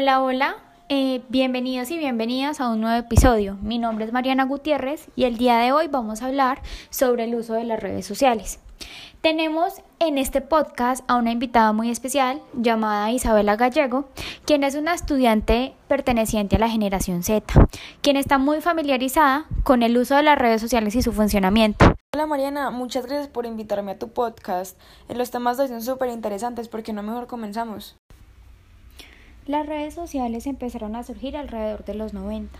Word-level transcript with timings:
Hola, 0.00 0.22
hola, 0.22 0.56
eh, 0.88 1.22
bienvenidos 1.28 1.90
y 1.90 1.98
bienvenidas 1.98 2.60
a 2.60 2.68
un 2.68 2.80
nuevo 2.80 2.96
episodio. 2.96 3.58
Mi 3.62 3.78
nombre 3.78 4.04
es 4.04 4.12
Mariana 4.12 4.44
Gutiérrez 4.44 5.08
y 5.16 5.24
el 5.24 5.38
día 5.38 5.58
de 5.58 5.72
hoy 5.72 5.88
vamos 5.88 6.22
a 6.22 6.26
hablar 6.26 6.62
sobre 6.88 7.24
el 7.24 7.34
uso 7.34 7.54
de 7.54 7.64
las 7.64 7.80
redes 7.80 8.06
sociales. 8.06 8.60
Tenemos 9.22 9.82
en 9.98 10.16
este 10.16 10.40
podcast 10.40 11.02
a 11.10 11.16
una 11.16 11.32
invitada 11.32 11.72
muy 11.72 11.90
especial 11.90 12.40
llamada 12.54 13.10
Isabela 13.10 13.56
Gallego, 13.56 14.08
quien 14.44 14.62
es 14.62 14.76
una 14.76 14.94
estudiante 14.94 15.74
perteneciente 15.88 16.54
a 16.54 16.60
la 16.60 16.68
generación 16.68 17.24
Z, 17.24 17.42
quien 18.00 18.16
está 18.16 18.38
muy 18.38 18.60
familiarizada 18.60 19.46
con 19.64 19.82
el 19.82 19.98
uso 19.98 20.14
de 20.14 20.22
las 20.22 20.38
redes 20.38 20.60
sociales 20.60 20.94
y 20.94 21.02
su 21.02 21.12
funcionamiento. 21.12 21.96
Hola 22.14 22.26
Mariana, 22.26 22.70
muchas 22.70 23.04
gracias 23.04 23.26
por 23.26 23.46
invitarme 23.46 23.90
a 23.90 23.98
tu 23.98 24.10
podcast. 24.10 24.78
Los 25.08 25.32
temas 25.32 25.56
de 25.56 25.64
hoy 25.64 25.68
son 25.70 25.82
súper 25.82 26.10
interesantes, 26.10 26.68
porque 26.68 26.92
no 26.92 27.02
mejor 27.02 27.26
comenzamos? 27.26 27.97
Las 29.48 29.64
redes 29.64 29.94
sociales 29.94 30.46
empezaron 30.46 30.94
a 30.94 31.02
surgir 31.02 31.34
alrededor 31.34 31.82
de 31.86 31.94
los 31.94 32.12
90. 32.12 32.58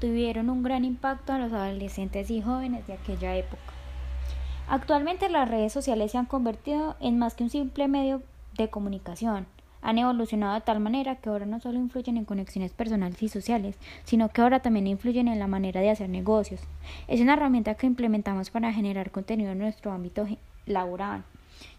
Tuvieron 0.00 0.48
un 0.48 0.62
gran 0.62 0.82
impacto 0.82 1.34
en 1.34 1.42
los 1.42 1.52
adolescentes 1.52 2.30
y 2.30 2.40
jóvenes 2.40 2.86
de 2.86 2.94
aquella 2.94 3.36
época. 3.36 3.60
Actualmente 4.66 5.28
las 5.28 5.46
redes 5.46 5.74
sociales 5.74 6.10
se 6.10 6.16
han 6.16 6.24
convertido 6.24 6.96
en 7.00 7.18
más 7.18 7.34
que 7.34 7.44
un 7.44 7.50
simple 7.50 7.86
medio 7.86 8.22
de 8.56 8.70
comunicación. 8.70 9.46
Han 9.82 9.98
evolucionado 9.98 10.54
de 10.54 10.62
tal 10.62 10.80
manera 10.80 11.16
que 11.16 11.28
ahora 11.28 11.44
no 11.44 11.60
solo 11.60 11.78
influyen 11.78 12.16
en 12.16 12.24
conexiones 12.24 12.72
personales 12.72 13.22
y 13.22 13.28
sociales, 13.28 13.76
sino 14.04 14.30
que 14.30 14.40
ahora 14.40 14.60
también 14.60 14.86
influyen 14.86 15.28
en 15.28 15.38
la 15.38 15.48
manera 15.48 15.82
de 15.82 15.90
hacer 15.90 16.08
negocios. 16.08 16.62
Es 17.08 17.20
una 17.20 17.34
herramienta 17.34 17.74
que 17.74 17.86
implementamos 17.86 18.48
para 18.48 18.72
generar 18.72 19.10
contenido 19.10 19.52
en 19.52 19.58
nuestro 19.58 19.92
ámbito 19.92 20.26
laboral 20.64 21.24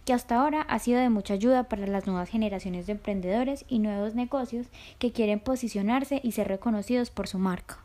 que 0.06 0.14
hasta 0.14 0.39
ahora 0.39 0.62
ha 0.62 0.80
sido 0.80 1.00
de 1.00 1.09
mucha 1.09 1.34
ayuda 1.34 1.64
para 1.64 1.88
las 1.88 2.08
nuevas 2.08 2.30
generaciones 2.30 2.86
de 2.86 2.94
emprendedores 2.94 3.66
y 3.67 3.80
nuevos 3.80 4.16
negocios 4.16 4.67
que 5.00 5.12
quieren 5.12 5.40
posicionarse 5.40 6.20
y 6.23 6.34
ser 6.34 6.48
reconocidos 6.48 7.09
por 7.09 7.28
su 7.28 7.40
marca. 7.40 7.80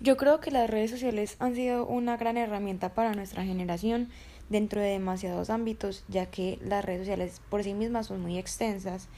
Yo 0.00 0.16
creo 0.16 0.40
que 0.40 0.50
las 0.50 0.68
redes 0.68 0.90
sociales 0.90 1.36
han 1.38 1.54
sido 1.54 1.86
una 1.86 2.16
gran 2.16 2.36
herramienta 2.36 2.94
para 2.94 3.14
nuestra 3.14 3.44
generación 3.44 4.08
dentro 4.50 4.80
de 4.80 4.88
demasiados 4.88 5.50
ámbitos, 5.50 6.04
ya 6.08 6.26
que 6.26 6.58
las 6.62 6.84
redes 6.84 7.00
sociales 7.00 7.40
por 7.48 7.62
sí 7.62 7.74
mismas 7.74 8.08
son 8.08 8.20
muy 8.20 8.38
extensas 8.38 9.08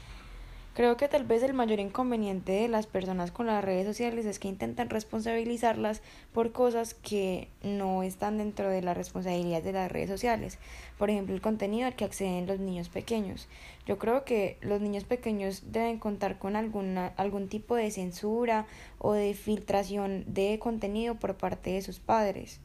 Creo 0.77 0.95
que 0.95 1.07
tal 1.07 1.23
vez 1.23 1.41
el 1.41 1.55
mayor 1.55 1.79
inconveniente 1.79 2.51
de 2.51 2.67
las 2.67 2.85
personas 2.85 3.31
con 3.31 3.47
las 3.47 3.63
redes 3.63 3.87
sociales 3.87 4.27
es 4.27 4.37
que 4.37 4.47
intentan 4.47 4.91
responsabilizarlas 4.91 6.03
por 6.33 6.51
cosas 6.51 6.93
que 6.93 7.47
no 7.63 8.03
están 8.03 8.37
dentro 8.37 8.69
de 8.69 8.83
la 8.83 8.93
responsabilidad 8.93 9.63
de 9.63 9.73
las 9.73 9.91
redes 9.91 10.07
sociales. 10.07 10.59
Por 10.99 11.09
ejemplo, 11.09 11.33
el 11.33 11.41
contenido 11.41 11.87
al 11.87 11.95
que 11.95 12.05
acceden 12.05 12.45
los 12.45 12.59
niños 12.59 12.89
pequeños. 12.89 13.47
Yo 13.87 13.97
creo 13.97 14.23
que 14.23 14.59
los 14.61 14.79
niños 14.79 15.03
pequeños 15.03 15.63
deben 15.71 15.97
contar 15.97 16.37
con 16.37 16.55
alguna, 16.55 17.07
algún 17.17 17.47
tipo 17.47 17.73
de 17.73 17.89
censura 17.89 18.67
o 18.99 19.13
de 19.13 19.33
filtración 19.33 20.25
de 20.27 20.59
contenido 20.59 21.15
por 21.15 21.37
parte 21.37 21.71
de 21.71 21.81
sus 21.81 21.97
padres. 21.97 22.59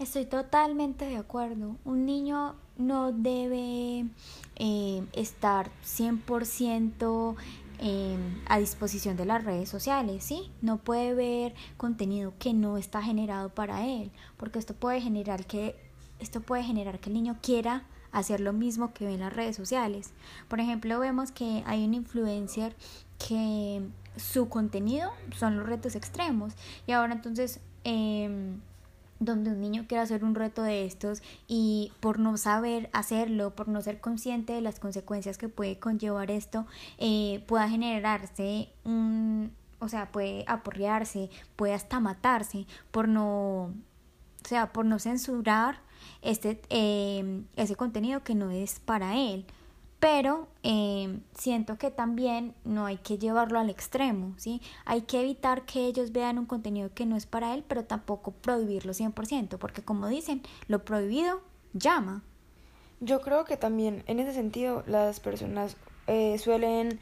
Estoy 0.00 0.24
totalmente 0.24 1.04
de 1.04 1.18
acuerdo. 1.18 1.76
Un 1.84 2.06
niño 2.06 2.54
no 2.78 3.12
debe 3.12 4.06
eh, 4.56 5.04
estar 5.12 5.70
100% 5.84 7.36
eh, 7.80 8.16
a 8.46 8.58
disposición 8.58 9.18
de 9.18 9.26
las 9.26 9.44
redes 9.44 9.68
sociales, 9.68 10.24
¿sí? 10.24 10.50
No 10.62 10.78
puede 10.78 11.12
ver 11.12 11.54
contenido 11.76 12.32
que 12.38 12.54
no 12.54 12.78
está 12.78 13.02
generado 13.02 13.50
para 13.50 13.86
él, 13.86 14.10
porque 14.38 14.58
esto 14.58 14.72
puede 14.72 15.02
generar 15.02 15.44
que 15.44 15.76
esto 16.18 16.40
puede 16.40 16.62
generar 16.62 16.98
que 16.98 17.10
el 17.10 17.14
niño 17.14 17.36
quiera 17.42 17.84
hacer 18.10 18.40
lo 18.40 18.54
mismo 18.54 18.94
que 18.94 19.04
ve 19.04 19.12
en 19.12 19.20
las 19.20 19.34
redes 19.34 19.54
sociales. 19.54 20.14
Por 20.48 20.60
ejemplo, 20.60 20.98
vemos 20.98 21.30
que 21.30 21.62
hay 21.66 21.84
un 21.84 21.92
influencer 21.92 22.74
que 23.18 23.82
su 24.16 24.48
contenido 24.48 25.10
son 25.36 25.58
los 25.58 25.66
retos 25.66 25.94
extremos 25.94 26.54
y 26.86 26.92
ahora 26.92 27.12
entonces 27.12 27.60
eh, 27.84 28.54
donde 29.20 29.50
un 29.50 29.60
niño 29.60 29.84
quiere 29.86 30.02
hacer 30.02 30.24
un 30.24 30.34
reto 30.34 30.62
de 30.62 30.86
estos 30.86 31.22
y 31.46 31.92
por 32.00 32.18
no 32.18 32.36
saber 32.38 32.88
hacerlo, 32.92 33.54
por 33.54 33.68
no 33.68 33.80
ser 33.82 34.00
consciente 34.00 34.54
de 34.54 34.62
las 34.62 34.80
consecuencias 34.80 35.38
que 35.38 35.48
puede 35.48 35.78
conllevar 35.78 36.30
esto, 36.30 36.66
eh, 36.98 37.44
pueda 37.46 37.68
generarse 37.68 38.70
un, 38.84 39.52
o 39.78 39.88
sea, 39.88 40.10
puede 40.10 40.44
aporrearse, 40.48 41.30
puede 41.54 41.74
hasta 41.74 42.00
matarse 42.00 42.66
por 42.90 43.08
no, 43.08 43.64
o 43.64 44.48
sea, 44.48 44.72
por 44.72 44.86
no 44.86 44.98
censurar 44.98 45.80
este, 46.22 46.60
eh, 46.70 47.42
ese 47.56 47.76
contenido 47.76 48.24
que 48.24 48.34
no 48.34 48.50
es 48.50 48.80
para 48.80 49.16
él 49.16 49.44
pero 50.00 50.48
eh, 50.62 51.20
siento 51.38 51.76
que 51.76 51.90
también 51.90 52.54
no 52.64 52.86
hay 52.86 52.96
que 52.96 53.18
llevarlo 53.18 53.58
al 53.58 53.68
extremo, 53.68 54.32
¿sí? 54.38 54.62
Hay 54.86 55.02
que 55.02 55.20
evitar 55.20 55.66
que 55.66 55.84
ellos 55.86 56.10
vean 56.10 56.38
un 56.38 56.46
contenido 56.46 56.90
que 56.94 57.04
no 57.04 57.16
es 57.16 57.26
para 57.26 57.54
él, 57.54 57.62
pero 57.68 57.84
tampoco 57.84 58.32
prohibirlo 58.32 58.94
100%, 58.94 59.58
porque 59.58 59.82
como 59.82 60.08
dicen, 60.08 60.42
lo 60.68 60.84
prohibido 60.84 61.42
llama. 61.74 62.22
Yo 63.00 63.20
creo 63.20 63.44
que 63.44 63.58
también 63.58 64.02
en 64.06 64.20
ese 64.20 64.32
sentido 64.32 64.82
las 64.86 65.20
personas 65.20 65.76
eh, 66.06 66.38
suelen 66.38 66.98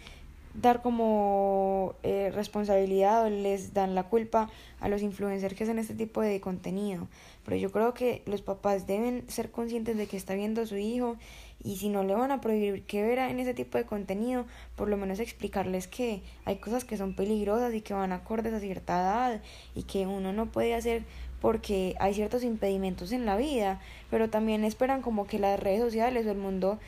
dar 0.54 0.82
como 0.82 1.94
eh, 2.02 2.30
responsabilidad 2.34 3.24
o 3.24 3.30
les 3.30 3.74
dan 3.74 3.94
la 3.94 4.04
culpa 4.04 4.50
a 4.80 4.88
los 4.88 5.02
influencers 5.02 5.54
que 5.54 5.64
hacen 5.64 5.78
este 5.78 5.94
tipo 5.94 6.20
de 6.20 6.40
contenido. 6.40 7.08
Pero 7.44 7.56
yo 7.56 7.70
creo 7.72 7.94
que 7.94 8.22
los 8.26 8.42
papás 8.42 8.86
deben 8.86 9.24
ser 9.28 9.50
conscientes 9.50 9.96
de 9.96 10.06
que 10.06 10.16
está 10.16 10.34
viendo 10.34 10.62
a 10.62 10.66
su 10.66 10.76
hijo 10.76 11.16
y 11.62 11.76
si 11.76 11.88
no 11.88 12.04
le 12.04 12.14
van 12.14 12.30
a 12.30 12.40
prohibir 12.40 12.84
que 12.84 13.02
verá 13.02 13.30
en 13.30 13.40
ese 13.40 13.54
tipo 13.54 13.78
de 13.78 13.84
contenido, 13.84 14.46
por 14.76 14.88
lo 14.88 14.96
menos 14.96 15.18
explicarles 15.18 15.88
que 15.88 16.22
hay 16.44 16.56
cosas 16.56 16.84
que 16.84 16.96
son 16.96 17.14
peligrosas 17.14 17.74
y 17.74 17.80
que 17.80 17.94
van 17.94 18.12
acordes 18.12 18.52
a 18.52 18.60
cierta 18.60 19.00
edad 19.00 19.42
y 19.74 19.82
que 19.84 20.06
uno 20.06 20.32
no 20.32 20.46
puede 20.46 20.74
hacer 20.74 21.04
porque 21.40 21.94
hay 22.00 22.14
ciertos 22.14 22.42
impedimentos 22.42 23.12
en 23.12 23.24
la 23.24 23.36
vida, 23.36 23.80
pero 24.10 24.28
también 24.28 24.64
esperan 24.64 25.02
como 25.02 25.26
que 25.26 25.38
las 25.38 25.58
redes 25.58 25.80
sociales 25.80 26.26
o 26.26 26.30
el 26.32 26.38
mundo 26.38 26.78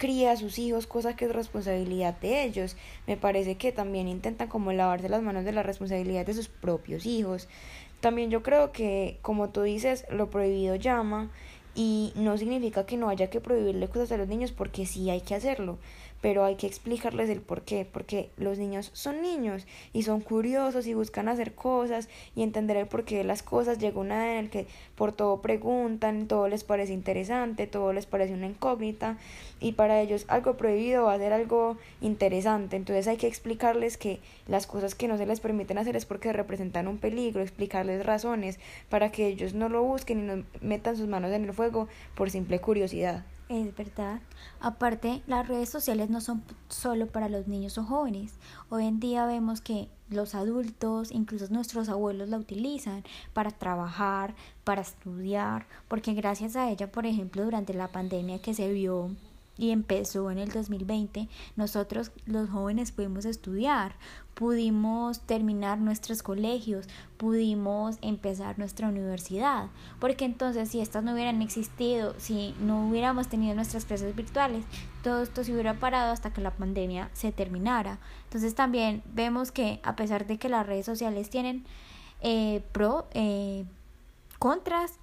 cría 0.00 0.32
a 0.32 0.36
sus 0.36 0.58
hijos, 0.58 0.86
cosa 0.86 1.14
que 1.14 1.26
es 1.26 1.32
responsabilidad 1.32 2.18
de 2.20 2.42
ellos. 2.44 2.74
Me 3.06 3.18
parece 3.18 3.56
que 3.58 3.70
también 3.70 4.08
intentan 4.08 4.48
como 4.48 4.72
lavarse 4.72 5.10
las 5.10 5.22
manos 5.22 5.44
de 5.44 5.52
la 5.52 5.62
responsabilidad 5.62 6.24
de 6.24 6.32
sus 6.32 6.48
propios 6.48 7.04
hijos. 7.04 7.48
También 8.00 8.30
yo 8.30 8.42
creo 8.42 8.72
que, 8.72 9.18
como 9.20 9.50
tú 9.50 9.60
dices, 9.60 10.06
lo 10.10 10.30
prohibido 10.30 10.74
llama 10.74 11.30
y 11.74 12.12
no 12.16 12.36
significa 12.36 12.86
que 12.86 12.96
no 12.96 13.08
haya 13.08 13.30
que 13.30 13.40
prohibirle 13.40 13.88
cosas 13.88 14.12
a 14.12 14.16
los 14.16 14.28
niños 14.28 14.52
porque 14.52 14.86
sí 14.86 15.08
hay 15.10 15.20
que 15.20 15.34
hacerlo, 15.34 15.78
pero 16.20 16.44
hay 16.44 16.56
que 16.56 16.66
explicarles 16.66 17.30
el 17.30 17.40
por 17.40 17.62
qué, 17.62 17.86
porque 17.90 18.30
los 18.36 18.58
niños 18.58 18.90
son 18.92 19.22
niños 19.22 19.66
y 19.92 20.02
son 20.02 20.20
curiosos 20.20 20.86
y 20.86 20.94
buscan 20.94 21.28
hacer 21.28 21.54
cosas 21.54 22.08
y 22.36 22.42
entender 22.42 22.76
el 22.76 22.86
porqué 22.86 23.18
de 23.18 23.24
las 23.24 23.42
cosas. 23.42 23.78
Llega 23.78 24.00
una 24.00 24.16
edad 24.16 24.38
en 24.38 24.44
la 24.46 24.50
que 24.50 24.66
por 24.96 25.12
todo 25.12 25.40
preguntan, 25.40 26.26
todo 26.26 26.48
les 26.48 26.64
parece 26.64 26.92
interesante, 26.92 27.66
todo 27.66 27.92
les 27.92 28.06
parece 28.06 28.34
una 28.34 28.46
incógnita 28.46 29.16
y 29.60 29.72
para 29.72 30.00
ellos 30.00 30.26
algo 30.28 30.56
prohibido 30.56 31.04
va 31.04 31.14
a 31.14 31.18
ser 31.18 31.32
algo 31.32 31.78
interesante. 32.00 32.76
Entonces 32.76 33.08
hay 33.08 33.16
que 33.16 33.26
explicarles 33.26 33.96
que 33.96 34.20
las 34.46 34.66
cosas 34.66 34.94
que 34.94 35.08
no 35.08 35.16
se 35.16 35.26
les 35.26 35.40
permiten 35.40 35.78
hacer 35.78 35.96
es 35.96 36.04
porque 36.04 36.32
representan 36.32 36.86
un 36.86 36.98
peligro, 36.98 37.40
explicarles 37.40 38.04
razones 38.04 38.58
para 38.90 39.10
que 39.10 39.26
ellos 39.26 39.54
no 39.54 39.68
lo 39.68 39.82
busquen 39.82 40.20
y 40.20 40.22
no 40.22 40.44
metan 40.60 40.96
sus 40.96 41.08
manos 41.08 41.32
en 41.32 41.44
el 41.44 41.52
por 42.14 42.30
simple 42.30 42.60
curiosidad. 42.60 43.24
Es 43.48 43.74
verdad. 43.74 44.20
Aparte, 44.60 45.22
las 45.26 45.48
redes 45.48 45.68
sociales 45.68 46.08
no 46.08 46.20
son 46.20 46.44
solo 46.68 47.08
para 47.08 47.28
los 47.28 47.48
niños 47.48 47.78
o 47.78 47.84
jóvenes. 47.84 48.34
Hoy 48.68 48.86
en 48.86 49.00
día 49.00 49.26
vemos 49.26 49.60
que 49.60 49.88
los 50.08 50.36
adultos, 50.36 51.10
incluso 51.10 51.48
nuestros 51.50 51.88
abuelos 51.88 52.28
la 52.28 52.38
utilizan 52.38 53.02
para 53.32 53.50
trabajar, 53.50 54.36
para 54.62 54.82
estudiar, 54.82 55.66
porque 55.88 56.14
gracias 56.14 56.54
a 56.54 56.70
ella, 56.70 56.92
por 56.92 57.06
ejemplo, 57.06 57.42
durante 57.42 57.74
la 57.74 57.88
pandemia 57.88 58.40
que 58.40 58.54
se 58.54 58.72
vio 58.72 59.10
y 59.60 59.72
empezó 59.72 60.30
en 60.30 60.38
el 60.38 60.50
2020, 60.50 61.28
nosotros 61.54 62.12
los 62.24 62.48
jóvenes 62.48 62.92
pudimos 62.92 63.26
estudiar, 63.26 63.94
pudimos 64.32 65.20
terminar 65.20 65.78
nuestros 65.78 66.22
colegios, 66.22 66.88
pudimos 67.18 67.98
empezar 68.00 68.58
nuestra 68.58 68.88
universidad, 68.88 69.66
porque 69.98 70.24
entonces 70.24 70.70
si 70.70 70.80
estas 70.80 71.04
no 71.04 71.12
hubieran 71.12 71.42
existido, 71.42 72.14
si 72.16 72.54
no 72.58 72.88
hubiéramos 72.88 73.28
tenido 73.28 73.54
nuestras 73.54 73.84
clases 73.84 74.16
virtuales, 74.16 74.64
todo 75.02 75.22
esto 75.22 75.44
se 75.44 75.52
hubiera 75.52 75.74
parado 75.74 76.10
hasta 76.10 76.32
que 76.32 76.40
la 76.40 76.56
pandemia 76.56 77.10
se 77.12 77.30
terminara. 77.30 77.98
Entonces 78.24 78.54
también 78.54 79.02
vemos 79.12 79.52
que 79.52 79.78
a 79.82 79.94
pesar 79.94 80.26
de 80.26 80.38
que 80.38 80.48
las 80.48 80.66
redes 80.66 80.86
sociales 80.86 81.28
tienen 81.28 81.66
eh, 82.22 82.62
pro, 82.72 83.08
eh, 83.12 83.66
contras, 84.38 84.99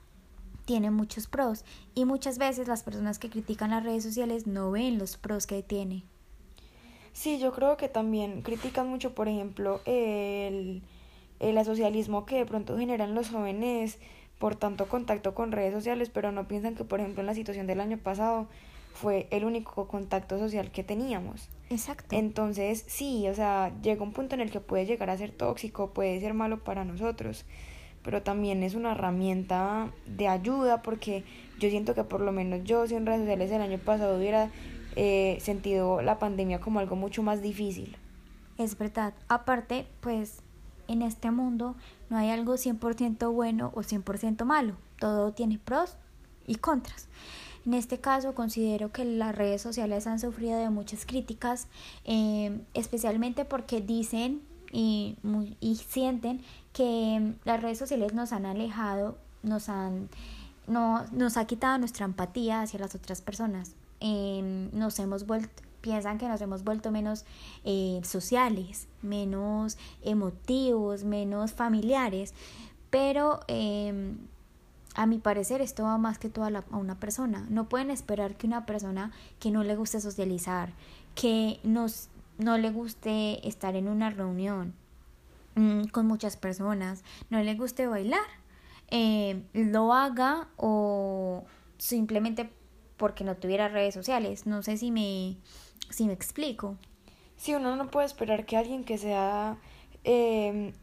tiene 0.68 0.92
muchos 0.92 1.28
pros 1.28 1.64
y 1.96 2.04
muchas 2.04 2.38
veces 2.38 2.68
las 2.68 2.84
personas 2.84 3.19
que 3.19 3.30
critican 3.30 3.72
las 3.72 3.86
redes 3.86 4.04
sociales 4.04 4.48
no 4.48 4.69
ven 4.69 5.00
los 5.00 5.16
pros 5.18 5.48
que 5.48 5.64
tiene. 5.64 6.04
Sí, 7.14 7.40
yo 7.40 7.54
creo 7.54 7.78
que 7.78 7.88
también 7.88 8.42
critican 8.42 8.88
mucho, 8.90 9.16
por 9.16 9.30
ejemplo, 9.30 9.80
el, 9.86 10.84
el 11.40 11.58
asocialismo 11.58 12.25
que 12.25 12.36
de 12.36 12.46
pronto 12.46 12.78
generan 12.78 13.16
los 13.16 13.30
jóvenes 13.30 13.98
por 14.40 14.56
tanto 14.56 14.88
contacto 14.88 15.34
con 15.34 15.54
redes 15.54 15.74
sociales, 15.74 16.12
pero 16.14 16.34
no 16.34 16.48
piensan 16.50 16.75
que, 16.75 16.84
por 16.84 17.00
ejemplo, 17.00 17.22
en 17.22 17.28
la 17.28 17.34
situación 17.34 17.66
del 17.66 17.80
año 17.80 17.98
pasado 17.98 18.48
fue 18.94 19.28
el 19.31 19.46
único 19.46 19.88
contacto 19.88 20.38
social 20.38 20.69
que 20.72 20.84
teníamos. 20.84 21.50
Exacto. 21.69 22.14
Entonces, 22.14 22.84
sí, 22.88 23.28
o 23.30 23.34
sea, 23.34 23.72
llega 23.81 24.04
un 24.04 24.12
punto 24.12 24.36
en 24.36 24.42
el 24.42 24.52
que 24.52 24.60
puede 24.60 24.86
llegar 24.86 25.10
a 25.10 25.18
ser 25.18 25.31
tóxico, 25.31 25.94
puede 25.94 26.19
ser 26.19 26.34
malo 26.34 26.64
para 26.64 26.84
nosotros, 26.84 27.46
pero 28.07 28.21
también 28.21 28.63
es 28.63 28.74
una 28.74 28.94
herramienta 28.94 29.92
de 30.06 30.30
ayuda 30.30 30.81
porque 30.81 31.25
yo 31.59 31.69
siento 31.69 31.94
que 31.94 32.06
por 32.06 32.21
lo 32.21 32.31
menos 32.31 32.63
yo, 32.63 32.88
sin 32.88 33.06
redes 33.06 33.19
sociales 33.19 33.51
el 33.51 33.62
año 33.62 33.80
pasado, 33.80 34.18
hubiera 34.18 34.50
eh, 34.95 35.38
sentido 35.42 36.01
la 36.01 36.18
pandemia 36.18 36.62
como 36.62 36.80
algo 36.80 36.95
mucho 36.95 37.21
más 37.21 37.42
difícil. 37.42 37.98
Es 38.57 38.77
verdad. 38.77 39.13
Aparte, 39.27 39.88
pues 40.00 40.39
en 40.88 41.01
este 41.01 41.31
mundo 41.31 41.75
no 42.09 42.15
hay 42.15 42.30
algo 42.30 42.54
100% 42.54 43.30
bueno 43.33 43.74
o 43.75 43.81
100% 43.81 44.45
malo. 44.45 44.77
Todo 45.01 45.33
tiene 45.33 45.59
pros 45.59 45.98
y 46.45 46.56
contras. 46.56 47.09
En 47.65 47.74
este 47.74 48.00
caso 48.00 48.33
considero 48.33 48.94
que 48.94 49.04
las 49.04 49.36
redes 49.36 49.62
sociales 49.62 50.07
han 50.07 50.21
sufrido 50.21 50.57
de 50.57 50.69
muchas 50.69 51.06
críticas, 51.06 51.68
eh, 52.06 52.57
especialmente 52.74 53.44
porque 53.44 53.81
dicen 53.81 54.47
y, 54.72 55.18
y 55.60 55.75
sienten 55.75 56.42
que 56.74 57.34
las 57.46 57.62
redes 57.62 57.78
sociales 57.78 58.14
nos 58.14 58.31
han 58.31 58.46
alejado, 58.46 59.18
nos 59.44 59.69
han 59.69 60.10
no, 60.68 61.06
nos 61.12 61.38
ha 61.38 61.46
quitado 61.46 61.78
nuestra 61.78 62.06
empatía 62.06 62.62
hacia 62.62 62.80
las 62.80 62.94
otras 62.94 63.22
personas. 63.22 63.74
Eh, 64.00 64.69
nos 64.74 65.00
hemos 65.00 65.25
vuelto, 65.25 65.64
piensan 65.81 66.18
que 66.18 66.28
nos 66.28 66.42
hemos 66.42 66.64
vuelto 66.64 66.92
menos 66.92 67.25
eh, 67.64 68.02
sociales, 68.04 68.88
menos 69.02 69.78
emotivos, 70.04 71.04
menos 71.04 71.54
familiares, 71.54 72.34
pero 72.90 73.40
eh, 73.48 74.14
a 74.96 75.06
mi 75.06 75.19
parecer 75.19 75.62
esto 75.62 75.84
va 75.84 75.98
más 75.98 76.19
que 76.19 76.30
todo 76.30 76.46
a, 76.46 76.64
una 76.75 77.00
persona. 77.00 77.46
No 77.50 77.69
pueden 77.69 77.90
esperar 77.90 78.36
que 78.36 78.48
una 78.48 78.66
persona 78.66 79.12
que 79.40 79.52
no 79.52 79.64
le 79.64 79.75
guste 79.75 80.02
socializar, 80.02 80.74
que 81.16 81.60
nos, 81.64 82.10
no 82.38 82.57
le 82.57 82.72
guste 82.72 83.48
estar 83.48 83.75
en 83.75 83.88
una 83.88 84.10
reunión 84.10 84.74
mm, 85.56 85.86
con 85.86 86.07
muchas 86.07 86.38
personas, 86.38 87.04
no 87.30 87.42
le 87.42 87.56
guste 87.56 87.88
bailar, 87.88 88.28
eh, 88.89 89.44
lo 89.54 89.94
haga 89.94 90.48
o 90.57 91.45
simplemente 91.78 92.50
porque 92.98 93.24
no 93.24 93.36
tuviera 93.36 93.68
redes 93.68 93.94
sociales. 93.94 94.45
No 94.45 94.63
sé 94.63 94.78
si 94.78 94.92
me, 94.92 95.38
si 95.89 96.06
me 96.06 96.13
explico. 96.13 96.78
Sí, 97.36 97.54
uno 97.54 97.75
no 97.75 97.89
puede 97.89 98.07
esperar 98.07 98.45
que 98.45 98.57
alguien 98.57 98.83
que 98.83 98.98
sea 98.98 99.57
eh, 100.04 100.74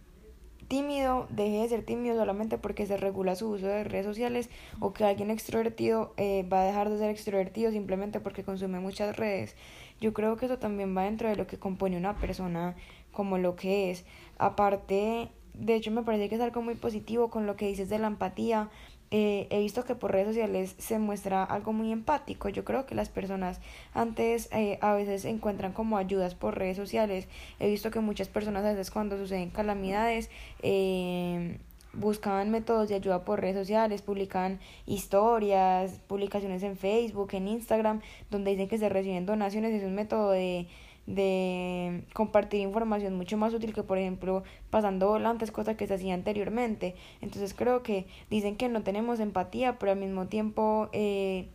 tímido 0.75 1.29
deje 1.31 1.59
de 1.59 1.69
ser 1.69 1.85
tímido 1.85 2.17
solamente 2.17 2.59
porque 2.59 2.85
se 2.85 2.97
regula 2.97 3.37
su 3.37 3.49
uso 3.49 3.69
de 3.69 3.85
redes 3.85 4.05
sociales 4.05 4.51
o 4.81 4.93
que 4.93 5.05
alguien 5.05 5.31
extrovertido 5.31 6.13
eh, 6.17 6.45
va 6.53 6.63
a 6.63 6.65
dejar 6.65 6.91
de 6.91 6.99
ser 6.99 7.11
extrovertido 7.11 7.71
simplemente 7.71 8.19
porque 8.19 8.43
consume 8.43 8.81
muchas 8.81 9.17
redes. 9.17 9.55
Yo 10.01 10.13
creo 10.13 10.37
que 10.37 10.47
eso 10.47 10.59
también 10.59 10.97
va 10.97 11.05
dentro 11.05 11.29
de 11.29 11.37
lo 11.37 11.47
que 11.47 11.61
compone 11.61 11.97
una 11.97 12.17
persona 12.17 12.75
como 13.13 13.39
lo 13.39 13.55
que 13.55 13.93
es. 13.93 14.05
Aparte, 14.37 15.29
de 15.53 15.75
hecho 15.77 15.93
me 15.93 16.03
parece 16.03 16.29
que 16.29 16.35
es 16.35 16.41
algo 16.41 16.61
muy 16.61 16.75
positivo 16.75 17.31
con 17.31 17.47
lo 17.47 17.55
que 17.55 17.69
dices 17.69 17.89
de 17.89 18.01
la 18.01 18.09
empatía 18.09 18.69
eh, 19.17 19.47
he 19.51 19.61
visto 19.61 19.85
que 19.85 19.95
por 19.95 20.11
redes 20.11 20.27
sociales 20.27 20.75
se 20.77 20.99
muestra 20.99 21.45
algo 21.45 21.73
muy 21.73 21.93
empático. 21.93 22.49
Yo 22.49 22.65
creo 22.65 22.85
que 22.85 22.97
las 22.97 23.11
personas 23.11 23.61
antes 23.93 24.49
eh, 24.51 24.77
a 24.81 24.93
veces 24.93 25.25
encuentran 25.25 25.73
como 25.73 25.99
ayudas 25.99 26.35
por 26.35 26.59
redes 26.59 26.77
sociales. 26.77 27.29
He 27.61 27.71
visto 27.71 27.93
que 27.93 28.01
muchas 28.01 28.27
personas 28.27 28.65
a 28.65 28.71
veces 28.71 28.91
cuando 28.91 29.17
suceden 29.17 29.51
calamidades 29.51 30.31
eh, 30.63 31.59
buscaban 31.93 32.51
métodos 32.51 32.89
de 32.89 32.97
ayuda 32.97 33.25
por 33.25 33.41
redes 33.41 33.55
sociales, 33.55 34.03
publican 34.03 34.59
historias, 34.85 36.01
publicaciones 36.09 36.65
en 36.65 36.77
Facebook, 36.77 37.35
en 37.35 37.47
Instagram, 37.47 38.01
donde 38.33 38.51
dicen 38.51 38.69
que 38.69 38.79
se 38.79 38.89
reciben 38.89 39.27
donaciones. 39.27 39.73
Es 39.75 39.85
un 39.85 39.95
método 39.95 40.33
de 40.33 40.67
de 41.07 42.05
compartir 42.15 42.61
información 42.61 43.17
mucho 43.17 43.37
más 43.37 43.53
útil 43.53 43.75
que 43.75 43.83
por 43.83 43.99
ejemplo 43.99 44.43
pasando 44.71 45.09
volantes, 45.09 45.51
cosas 45.51 45.77
que 45.77 45.87
se 45.87 45.95
hacía 45.95 46.15
anteriormente. 46.15 46.95
Entonces 47.21 47.55
creo 47.55 47.83
que 47.83 48.07
dicen 48.31 48.57
que 48.57 48.69
no 48.69 48.83
tenemos 48.83 49.21
empatía, 49.21 49.79
pero 49.79 49.93
al 49.93 49.99
mismo 49.99 50.27
tiempo 50.27 50.89
eh, 50.93 51.49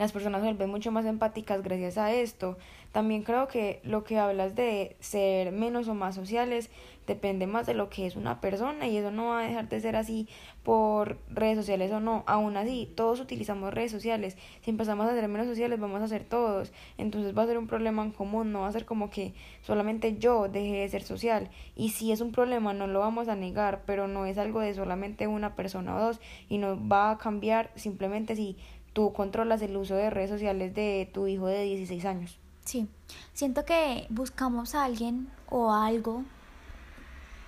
las 0.00 0.12
personas 0.12 0.40
se 0.40 0.46
vuelven 0.46 0.70
mucho 0.70 0.90
más 0.90 1.04
empáticas 1.04 1.62
gracias 1.62 1.98
a 1.98 2.10
esto. 2.10 2.56
También 2.90 3.22
creo 3.22 3.48
que 3.48 3.80
lo 3.84 4.02
que 4.02 4.18
hablas 4.18 4.56
de 4.56 4.96
ser 4.98 5.52
menos 5.52 5.88
o 5.88 5.94
más 5.94 6.14
sociales 6.14 6.70
depende 7.06 7.46
más 7.46 7.66
de 7.66 7.74
lo 7.74 7.90
que 7.90 8.06
es 8.06 8.16
una 8.16 8.40
persona 8.40 8.86
y 8.86 8.96
eso 8.96 9.10
no 9.10 9.26
va 9.26 9.40
a 9.40 9.42
dejar 9.42 9.68
de 9.68 9.80
ser 9.80 9.96
así 9.96 10.26
por 10.62 11.18
redes 11.28 11.58
sociales 11.58 11.92
o 11.92 12.00
no. 12.00 12.24
Aún 12.26 12.56
así, 12.56 12.90
todos 12.96 13.20
utilizamos 13.20 13.74
redes 13.74 13.90
sociales. 13.90 14.38
Si 14.62 14.70
empezamos 14.70 15.06
a 15.06 15.12
ser 15.12 15.28
menos 15.28 15.46
sociales, 15.46 15.78
vamos 15.78 16.00
a 16.00 16.08
ser 16.08 16.24
todos. 16.24 16.72
Entonces 16.96 17.36
va 17.36 17.42
a 17.42 17.46
ser 17.46 17.58
un 17.58 17.66
problema 17.66 18.02
en 18.02 18.12
común, 18.12 18.52
no 18.52 18.60
va 18.60 18.68
a 18.68 18.72
ser 18.72 18.86
como 18.86 19.10
que 19.10 19.34
solamente 19.60 20.16
yo 20.16 20.48
deje 20.48 20.76
de 20.76 20.88
ser 20.88 21.02
social. 21.02 21.50
Y 21.76 21.90
si 21.90 22.10
es 22.10 22.22
un 22.22 22.32
problema, 22.32 22.72
no 22.72 22.86
lo 22.86 23.00
vamos 23.00 23.28
a 23.28 23.36
negar, 23.36 23.82
pero 23.84 24.08
no 24.08 24.24
es 24.24 24.38
algo 24.38 24.60
de 24.60 24.72
solamente 24.72 25.26
una 25.26 25.56
persona 25.56 25.94
o 25.94 26.00
dos 26.00 26.20
y 26.48 26.56
no 26.56 26.88
va 26.88 27.10
a 27.10 27.18
cambiar 27.18 27.70
simplemente 27.74 28.34
si 28.34 28.56
tú 28.92 29.12
controlas 29.12 29.62
el 29.62 29.76
uso 29.76 29.94
de 29.94 30.10
redes 30.10 30.30
sociales 30.30 30.74
de 30.74 31.08
tu 31.12 31.26
hijo 31.26 31.46
de 31.46 31.64
16 31.64 32.04
años. 32.04 32.38
Sí, 32.64 32.88
siento 33.32 33.64
que 33.64 34.06
buscamos 34.10 34.74
a 34.74 34.84
alguien 34.84 35.28
o 35.48 35.72
algo 35.72 36.24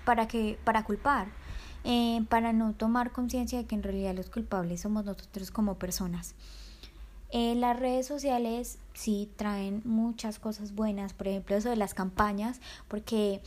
para 0.04 0.26
que 0.26 0.58
para 0.64 0.84
culpar, 0.84 1.28
eh, 1.84 2.24
para 2.28 2.52
no 2.52 2.72
tomar 2.72 3.12
conciencia 3.12 3.58
de 3.58 3.66
que 3.66 3.74
en 3.74 3.82
realidad 3.82 4.14
los 4.14 4.30
culpables 4.30 4.80
somos 4.80 5.04
nosotros 5.04 5.50
como 5.50 5.76
personas. 5.76 6.34
Eh, 7.30 7.54
las 7.54 7.78
redes 7.78 8.06
sociales 8.06 8.78
sí 8.92 9.30
traen 9.36 9.80
muchas 9.86 10.38
cosas 10.38 10.74
buenas, 10.74 11.14
por 11.14 11.28
ejemplo 11.28 11.56
eso 11.56 11.70
de 11.70 11.76
las 11.76 11.94
campañas, 11.94 12.60
porque 12.88 13.40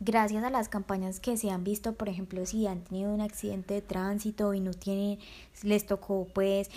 gracias 0.00 0.42
a 0.42 0.50
las 0.50 0.68
campañas 0.68 1.20
que 1.20 1.36
se 1.36 1.50
han 1.50 1.62
visto, 1.62 1.94
por 1.94 2.08
ejemplo, 2.08 2.44
si 2.46 2.66
han 2.66 2.80
tenido 2.80 3.12
un 3.12 3.20
accidente 3.20 3.74
de 3.74 3.82
tránsito 3.82 4.54
y 4.54 4.60
no 4.60 4.72
tienen, 4.72 5.18
les 5.62 5.86
tocó 5.86 6.26
pues 6.32 6.70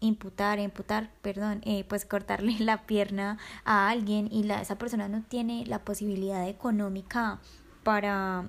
imputar, 0.00 0.60
imputar, 0.60 1.10
perdón, 1.22 1.60
eh, 1.64 1.84
pues 1.88 2.06
cortarle 2.06 2.56
la 2.60 2.86
pierna 2.86 3.38
a 3.64 3.90
alguien 3.90 4.28
y 4.30 4.44
la, 4.44 4.62
esa 4.62 4.78
persona 4.78 5.08
no 5.08 5.22
tiene 5.28 5.66
la 5.66 5.80
posibilidad 5.80 6.48
económica 6.48 7.40
para 7.82 8.48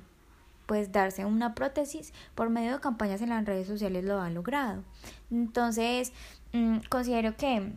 pues 0.68 0.92
darse 0.92 1.26
una 1.26 1.56
prótesis 1.56 2.14
por 2.36 2.50
medio 2.50 2.74
de 2.74 2.80
campañas 2.80 3.22
en 3.22 3.30
las 3.30 3.46
redes 3.46 3.68
sociales 3.68 4.06
lo 4.06 4.22
ha 4.22 4.30
logrado. 4.30 4.84
Entonces, 5.30 6.14
mm, 6.54 6.78
considero 6.90 7.36
que 7.36 7.74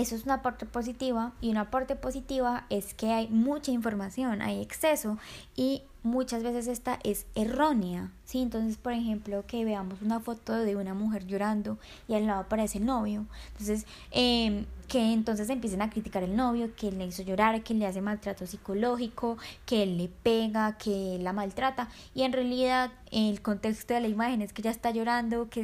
eso 0.00 0.14
es 0.14 0.24
una 0.24 0.42
parte 0.42 0.66
positiva 0.66 1.32
y 1.40 1.50
una 1.50 1.70
parte 1.70 1.96
positiva 1.96 2.66
es 2.70 2.94
que 2.94 3.12
hay 3.12 3.28
mucha 3.28 3.70
información, 3.70 4.42
hay 4.42 4.60
exceso 4.62 5.18
y 5.54 5.82
muchas 6.02 6.42
veces 6.42 6.66
esta 6.66 6.98
es 7.04 7.26
errónea, 7.34 8.10
¿sí? 8.24 8.40
Entonces, 8.40 8.78
por 8.78 8.92
ejemplo, 8.92 9.44
que 9.46 9.64
veamos 9.64 10.00
una 10.02 10.20
foto 10.20 10.54
de 10.54 10.76
una 10.76 10.94
mujer 10.94 11.26
llorando 11.26 11.78
y 12.08 12.14
al 12.14 12.26
lado 12.26 12.40
aparece 12.40 12.78
el 12.78 12.86
novio, 12.86 13.26
entonces, 13.52 13.86
eh, 14.10 14.64
que 14.88 15.12
entonces 15.12 15.48
empiecen 15.50 15.82
a 15.82 15.90
criticar 15.90 16.22
el 16.22 16.34
novio, 16.34 16.74
que 16.74 16.90
le 16.90 17.06
hizo 17.06 17.22
llorar, 17.22 17.62
que 17.62 17.74
le 17.74 17.86
hace 17.86 18.00
maltrato 18.00 18.46
psicológico, 18.46 19.36
que 19.66 19.86
le 19.86 20.08
pega, 20.08 20.78
que 20.78 21.18
la 21.20 21.32
maltrata 21.32 21.88
y 22.14 22.22
en 22.22 22.32
realidad 22.32 22.90
el 23.12 23.40
contexto 23.42 23.94
de 23.94 24.00
la 24.00 24.08
imagen 24.08 24.42
es 24.42 24.52
que 24.52 24.62
ella 24.62 24.70
está 24.70 24.90
llorando, 24.90 25.48
que 25.48 25.60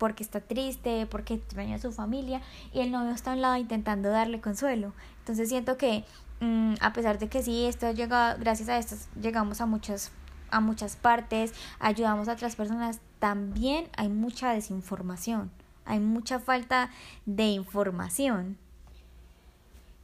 porque 0.00 0.22
está 0.22 0.40
triste, 0.40 1.06
porque 1.10 1.34
extraña 1.34 1.76
a 1.76 1.78
su 1.78 1.92
familia 1.92 2.40
y 2.72 2.80
el 2.80 2.90
novio 2.90 3.12
está 3.12 3.32
a 3.32 3.34
un 3.34 3.42
lado 3.42 3.56
intentando 3.58 4.08
darle 4.08 4.40
consuelo. 4.40 4.94
Entonces 5.18 5.50
siento 5.50 5.76
que 5.76 6.04
mm, 6.40 6.76
a 6.80 6.94
pesar 6.94 7.18
de 7.18 7.28
que 7.28 7.42
sí, 7.42 7.66
esto 7.66 7.92
llega, 7.92 8.34
gracias 8.36 8.70
a 8.70 8.78
esto 8.78 8.96
llegamos 9.20 9.60
a 9.60 9.66
muchas, 9.66 10.10
a 10.50 10.60
muchas 10.60 10.96
partes, 10.96 11.52
ayudamos 11.80 12.28
a 12.28 12.32
otras 12.32 12.56
personas, 12.56 13.00
también 13.18 13.90
hay 13.98 14.08
mucha 14.08 14.52
desinformación, 14.54 15.50
hay 15.84 16.00
mucha 16.00 16.38
falta 16.38 16.88
de 17.26 17.48
información. 17.48 18.56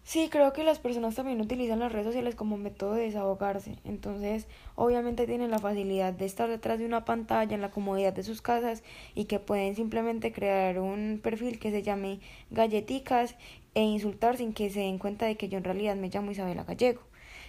Sí, 0.06 0.28
creo 0.30 0.52
que 0.52 0.62
las 0.62 0.78
personas 0.78 1.16
también 1.16 1.40
utilizan 1.40 1.80
las 1.80 1.90
redes 1.90 2.06
sociales 2.06 2.36
como 2.36 2.56
método 2.56 2.94
de 2.94 3.02
desahogarse. 3.02 3.74
Entonces, 3.84 4.46
obviamente 4.76 5.26
tienen 5.26 5.50
la 5.50 5.58
facilidad 5.58 6.12
de 6.12 6.26
estar 6.26 6.48
detrás 6.48 6.78
de 6.78 6.86
una 6.86 7.04
pantalla 7.04 7.56
en 7.56 7.60
la 7.60 7.72
comodidad 7.72 8.12
de 8.12 8.22
sus 8.22 8.40
casas 8.40 8.84
y 9.16 9.24
que 9.24 9.40
pueden 9.40 9.74
simplemente 9.74 10.32
crear 10.32 10.78
un 10.78 11.18
perfil 11.20 11.58
que 11.58 11.72
se 11.72 11.82
llame 11.82 12.20
galleticas 12.50 13.34
e 13.74 13.82
insultar 13.82 14.36
sin 14.36 14.52
que 14.52 14.70
se 14.70 14.78
den 14.80 14.98
cuenta 14.98 15.26
de 15.26 15.36
que 15.36 15.48
yo 15.48 15.58
en 15.58 15.64
realidad 15.64 15.96
me 15.96 16.08
llamo 16.08 16.30
Isabela 16.30 16.62
Gallego. 16.62 17.00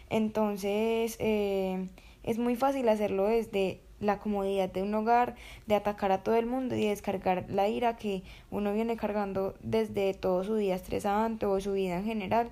Entonces, 0.10 1.16
eh, 1.20 1.88
es 2.24 2.40
muy 2.40 2.56
fácil 2.56 2.90
hacerlo 2.90 3.28
desde 3.28 3.82
la 4.00 4.20
comodidad 4.20 4.70
de 4.70 4.84
un 4.84 4.94
hogar, 4.94 5.36
de 5.66 5.75
atacar 5.75 6.12
a 6.12 6.24
todo 6.24 6.36
el 6.36 6.46
mundo 6.46 6.75
y 6.75 6.88
descargar 6.88 7.46
la 7.50 7.68
ira 7.68 7.98
que 7.98 8.24
uno 8.51 8.74
viene 8.74 8.98
cargando 8.98 9.56
desde 9.62 10.13
todo 10.13 10.44
su 10.44 10.56
día 10.56 10.75
estresante 10.75 11.46
o 11.46 11.60
su 11.60 11.74
vida 11.74 11.98
en 11.98 12.06
general 12.06 12.50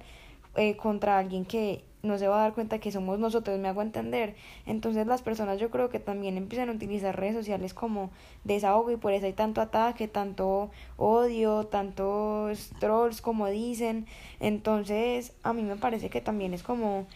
eh, 0.56 0.76
contra 0.78 1.18
alguien 1.18 1.46
que 1.46 1.84
no 2.06 2.18
se 2.18 2.28
va 2.28 2.38
a 2.38 2.42
dar 2.44 2.54
cuenta 2.54 2.80
que 2.80 2.92
somos 2.92 3.20
nosotros, 3.20 3.60
me 3.60 3.68
hago 3.68 3.82
entender. 3.82 4.36
Entonces 4.66 5.08
las 5.08 5.22
personas 5.22 5.60
yo 5.60 5.70
creo 5.70 5.90
que 5.90 6.00
también 6.00 6.38
empiezan 6.38 6.70
a 6.70 6.72
utilizar 6.72 7.20
redes 7.20 7.36
sociales 7.36 7.74
como 7.74 8.12
desahogo 8.44 8.92
y 8.92 8.98
por 8.98 9.14
eso 9.14 9.26
hay 9.26 9.34
tanto 9.34 9.60
ataque, 9.62 10.08
tanto 10.08 10.70
odio, 10.98 11.66
tantos 11.66 12.70
trolls 12.80 13.22
como 13.22 13.48
dicen. 13.48 14.06
Entonces 14.40 15.34
a 15.44 15.54
mí 15.54 15.64
me 15.64 15.76
parece 15.76 16.10
que 16.10 16.22
también 16.22 16.54
es 16.54 16.64
como 16.64 17.08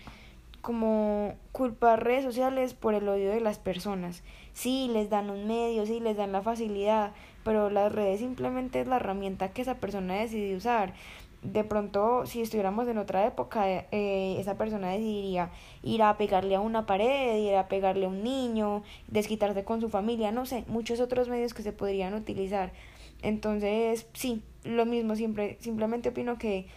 como 0.62 1.36
culpar 1.52 2.04
redes 2.04 2.24
sociales 2.24 2.74
por 2.74 2.94
el 2.94 3.08
odio 3.08 3.30
de 3.30 3.42
las 3.42 3.60
personas. 3.60 4.24
Sí, 4.54 4.90
les 4.92 5.10
dan 5.10 5.30
un 5.30 5.48
medio, 5.48 5.86
sí, 5.86 6.00
les 6.00 6.18
dan 6.18 6.32
la 6.32 6.42
facilidad, 6.42 7.14
pero 7.44 7.70
las 7.70 7.92
redes 7.92 8.20
simplemente 8.20 8.82
es 8.82 8.88
la 8.88 8.98
herramienta 8.98 9.54
que 9.54 9.62
esa 9.62 9.76
persona 9.76 10.16
decide 10.16 10.56
usar 10.56 10.94
de 11.42 11.64
pronto 11.64 12.26
si 12.26 12.42
estuviéramos 12.42 12.88
en 12.88 12.98
otra 12.98 13.26
época, 13.26 13.70
eh, 13.70 14.36
esa 14.40 14.58
persona 14.58 14.90
decidiría 14.90 15.52
ir 15.84 16.04
a 16.04 16.18
pegarle 16.18 16.56
a 16.56 16.60
una 16.60 16.86
pared, 16.86 17.38
ir 17.38 17.56
a 17.56 17.68
pegarle 17.68 18.06
a 18.06 18.10
un 18.10 18.24
niño, 18.24 18.84
desquitarse 19.08 19.64
con 19.64 19.80
su 19.82 19.90
familia, 19.90 20.32
no 20.32 20.46
sé, 20.46 20.66
muchos 20.68 21.00
otros 21.00 21.30
medios 21.30 21.54
que 21.54 21.64
se 21.64 21.72
podrían 21.72 22.14
utilizar. 22.14 22.74
Entonces, 23.22 24.08
sí, 24.14 24.42
lo 24.64 24.86
mismo, 24.86 25.16
siempre, 25.16 25.58
simplemente 25.62 26.10
opino 26.10 26.38
que 26.38 26.68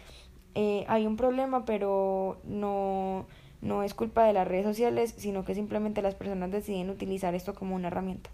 eh, 0.54 0.84
hay 0.88 1.06
un 1.06 1.16
problema, 1.16 1.64
pero 1.64 2.38
no, 2.44 3.26
no 3.62 3.82
es 3.82 3.94
culpa 3.94 4.24
de 4.24 4.34
las 4.34 4.46
redes 4.46 4.66
sociales, 4.66 5.14
sino 5.16 5.44
que 5.44 5.54
simplemente 5.54 6.02
las 6.02 6.14
personas 6.14 6.50
deciden 6.50 6.90
utilizar 6.90 7.34
esto 7.34 7.54
como 7.54 7.76
una 7.76 7.88
herramienta. 7.88 8.28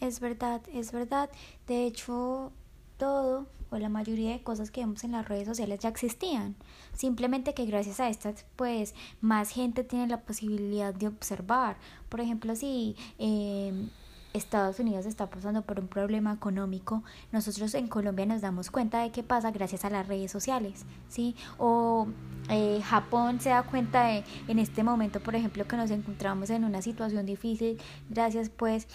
Es 0.00 0.20
verdad, 0.20 0.60
es 0.74 0.92
verdad. 0.92 1.30
De 1.66 1.86
hecho, 1.86 2.52
todo 2.98 3.46
o 3.70 3.78
la 3.78 3.88
mayoría 3.88 4.32
de 4.32 4.42
cosas 4.42 4.70
que 4.70 4.80
vemos 4.80 5.04
en 5.04 5.12
las 5.12 5.28
redes 5.28 5.46
sociales 5.46 5.80
ya 5.80 5.88
existían. 5.88 6.54
Simplemente 6.92 7.54
que 7.54 7.64
gracias 7.66 8.00
a 8.00 8.08
estas, 8.08 8.44
pues, 8.56 8.94
más 9.20 9.50
gente 9.50 9.84
tiene 9.84 10.06
la 10.08 10.20
posibilidad 10.20 10.94
de 10.94 11.08
observar. 11.08 11.76
Por 12.08 12.20
ejemplo, 12.20 12.54
si 12.54 12.96
eh, 13.18 13.88
Estados 14.36 14.78
Unidos 14.78 15.06
está 15.06 15.28
pasando 15.28 15.62
por 15.62 15.80
un 15.80 15.88
problema 15.88 16.32
económico, 16.32 17.02
nosotros 17.32 17.74
en 17.74 17.88
Colombia 17.88 18.26
nos 18.26 18.42
damos 18.42 18.70
cuenta 18.70 19.02
de 19.02 19.10
qué 19.10 19.22
pasa 19.22 19.50
gracias 19.50 19.84
a 19.84 19.90
las 19.90 20.06
redes 20.06 20.30
sociales, 20.30 20.84
¿sí? 21.08 21.34
O 21.58 22.06
eh, 22.48 22.80
Japón 22.84 23.40
se 23.40 23.50
da 23.50 23.62
cuenta 23.62 24.06
de, 24.06 24.24
en 24.48 24.58
este 24.58 24.82
momento, 24.82 25.20
por 25.20 25.34
ejemplo, 25.34 25.66
que 25.66 25.76
nos 25.76 25.90
encontramos 25.90 26.50
en 26.50 26.64
una 26.64 26.82
situación 26.82 27.26
difícil, 27.26 27.80
gracias 28.08 28.50
pues 28.50 28.86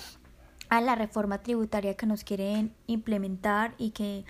a 0.70 0.80
la 0.80 0.96
reforma 0.96 1.40
tributaria 1.40 1.96
que 1.96 2.06
nos 2.06 2.24
quieren 2.24 2.74
implementar 2.88 3.74
y 3.78 3.92
que 3.92 4.24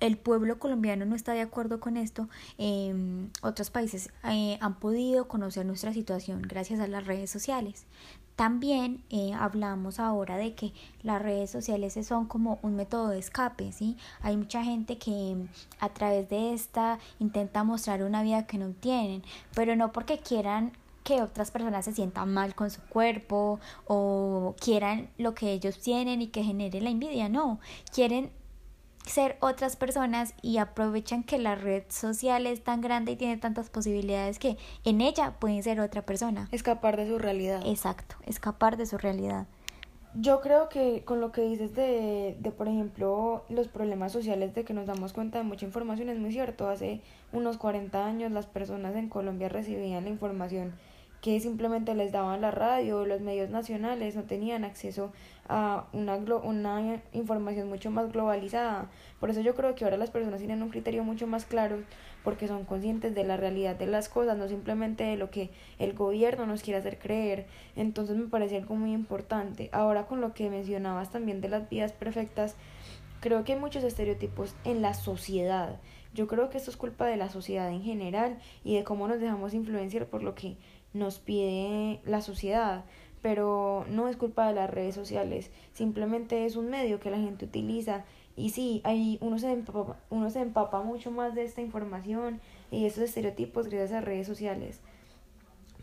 el 0.00 0.18
pueblo 0.18 0.58
colombiano 0.58 1.06
no 1.06 1.16
está 1.16 1.32
de 1.32 1.40
acuerdo 1.40 1.80
con 1.80 1.96
esto, 1.96 2.28
eh, 2.58 2.94
otros 3.42 3.70
países 3.70 4.10
eh, 4.24 4.58
han 4.60 4.78
podido 4.78 5.26
conocer 5.26 5.64
nuestra 5.64 5.92
situación 5.92 6.42
gracias 6.42 6.80
a 6.80 6.86
las 6.86 7.06
redes 7.06 7.30
sociales. 7.30 7.86
También 8.36 9.02
eh, 9.08 9.32
hablamos 9.32 9.98
ahora 9.98 10.36
de 10.36 10.54
que 10.54 10.74
las 11.02 11.22
redes 11.22 11.50
sociales 11.50 11.98
son 12.06 12.26
como 12.26 12.58
un 12.62 12.76
método 12.76 13.08
de 13.08 13.18
escape, 13.18 13.72
¿sí? 13.72 13.96
Hay 14.20 14.36
mucha 14.36 14.62
gente 14.62 14.98
que 14.98 15.36
a 15.80 15.88
través 15.88 16.28
de 16.28 16.52
esta 16.52 16.98
intenta 17.18 17.64
mostrar 17.64 18.02
una 18.02 18.22
vida 18.22 18.46
que 18.46 18.58
no 18.58 18.72
tienen, 18.72 19.22
pero 19.54 19.74
no 19.74 19.90
porque 19.90 20.18
quieran 20.18 20.72
que 21.02 21.22
otras 21.22 21.50
personas 21.50 21.84
se 21.84 21.92
sientan 21.92 22.34
mal 22.34 22.54
con 22.54 22.68
su 22.68 22.82
cuerpo 22.82 23.60
o 23.86 24.54
quieran 24.60 25.08
lo 25.18 25.34
que 25.34 25.52
ellos 25.52 25.78
tienen 25.78 26.20
y 26.20 26.26
que 26.26 26.42
genere 26.42 26.80
la 26.80 26.90
envidia, 26.90 27.28
no, 27.28 27.60
quieren 27.94 28.30
ser 29.06 29.36
otras 29.40 29.76
personas 29.76 30.34
y 30.42 30.58
aprovechan 30.58 31.22
que 31.22 31.38
la 31.38 31.54
red 31.54 31.84
social 31.88 32.46
es 32.46 32.62
tan 32.62 32.80
grande 32.80 33.12
y 33.12 33.16
tiene 33.16 33.36
tantas 33.36 33.70
posibilidades 33.70 34.38
que 34.38 34.56
en 34.84 35.00
ella 35.00 35.36
pueden 35.38 35.62
ser 35.62 35.80
otra 35.80 36.02
persona. 36.02 36.48
Escapar 36.52 36.96
de 36.96 37.06
su 37.06 37.18
realidad. 37.18 37.62
Exacto, 37.64 38.16
escapar 38.26 38.76
de 38.76 38.86
su 38.86 38.98
realidad. 38.98 39.46
Yo 40.18 40.40
creo 40.40 40.70
que 40.70 41.04
con 41.04 41.20
lo 41.20 41.30
que 41.30 41.42
dices 41.42 41.74
de, 41.74 42.36
de, 42.40 42.50
por 42.50 42.68
ejemplo, 42.68 43.44
los 43.50 43.68
problemas 43.68 44.12
sociales 44.12 44.54
de 44.54 44.64
que 44.64 44.72
nos 44.72 44.86
damos 44.86 45.12
cuenta 45.12 45.38
de 45.38 45.44
mucha 45.44 45.66
información 45.66 46.08
es 46.08 46.18
muy 46.18 46.32
cierto. 46.32 46.70
Hace 46.70 47.02
unos 47.32 47.58
40 47.58 48.06
años 48.06 48.32
las 48.32 48.46
personas 48.46 48.96
en 48.96 49.10
Colombia 49.10 49.50
recibían 49.50 50.04
la 50.04 50.10
información 50.10 50.72
que 51.26 51.40
simplemente 51.40 51.92
les 51.96 52.12
daban 52.12 52.40
la 52.40 52.52
radio, 52.52 53.04
los 53.04 53.20
medios 53.20 53.50
nacionales 53.50 54.14
no 54.14 54.22
tenían 54.22 54.62
acceso 54.62 55.10
a 55.48 55.86
una, 55.92 56.14
una 56.14 57.02
información 57.12 57.68
mucho 57.68 57.90
más 57.90 58.12
globalizada. 58.12 58.88
Por 59.18 59.30
eso 59.30 59.40
yo 59.40 59.56
creo 59.56 59.74
que 59.74 59.82
ahora 59.82 59.96
las 59.96 60.12
personas 60.12 60.38
tienen 60.38 60.62
un 60.62 60.68
criterio 60.68 61.02
mucho 61.02 61.26
más 61.26 61.44
claro 61.44 61.78
porque 62.22 62.46
son 62.46 62.64
conscientes 62.64 63.12
de 63.12 63.24
la 63.24 63.36
realidad 63.36 63.74
de 63.74 63.86
las 63.86 64.08
cosas, 64.08 64.38
no 64.38 64.46
simplemente 64.46 65.02
de 65.02 65.16
lo 65.16 65.32
que 65.32 65.50
el 65.80 65.94
gobierno 65.94 66.46
nos 66.46 66.62
quiere 66.62 66.78
hacer 66.78 66.96
creer. 66.96 67.48
Entonces 67.74 68.16
me 68.16 68.28
parece 68.28 68.58
algo 68.58 68.76
muy 68.76 68.92
importante. 68.92 69.68
Ahora 69.72 70.06
con 70.06 70.20
lo 70.20 70.32
que 70.32 70.48
mencionabas 70.48 71.10
también 71.10 71.40
de 71.40 71.48
las 71.48 71.68
vidas 71.68 71.90
perfectas, 71.90 72.54
creo 73.18 73.42
que 73.42 73.54
hay 73.54 73.58
muchos 73.58 73.82
estereotipos 73.82 74.54
en 74.62 74.80
la 74.80 74.94
sociedad. 74.94 75.80
Yo 76.16 76.26
creo 76.28 76.48
que 76.48 76.56
esto 76.56 76.70
es 76.70 76.78
culpa 76.78 77.04
de 77.04 77.16
la 77.18 77.28
sociedad 77.28 77.68
en 77.68 77.82
general 77.82 78.38
y 78.64 78.76
de 78.76 78.84
cómo 78.84 79.06
nos 79.06 79.20
dejamos 79.20 79.52
influenciar 79.52 80.06
por 80.06 80.22
lo 80.22 80.34
que 80.34 80.56
nos 80.96 81.18
pide 81.18 82.00
la 82.04 82.20
sociedad, 82.20 82.84
pero 83.22 83.84
no 83.88 84.08
es 84.08 84.16
culpa 84.16 84.48
de 84.48 84.54
las 84.54 84.70
redes 84.70 84.94
sociales, 84.94 85.50
simplemente 85.72 86.46
es 86.46 86.56
un 86.56 86.70
medio 86.70 87.00
que 87.00 87.10
la 87.10 87.18
gente 87.18 87.44
utiliza 87.44 88.04
y 88.36 88.50
sí, 88.50 88.82
ahí 88.84 89.18
uno 89.20 89.38
se 89.38 89.50
empapa, 89.50 89.96
uno 90.10 90.30
se 90.30 90.40
empapa 90.40 90.82
mucho 90.82 91.10
más 91.10 91.34
de 91.34 91.44
esta 91.44 91.62
información 91.62 92.40
y 92.70 92.84
estos 92.84 93.04
estereotipos 93.04 93.68
gracias 93.68 93.92
a 93.92 94.00
redes 94.02 94.26
sociales. 94.26 94.80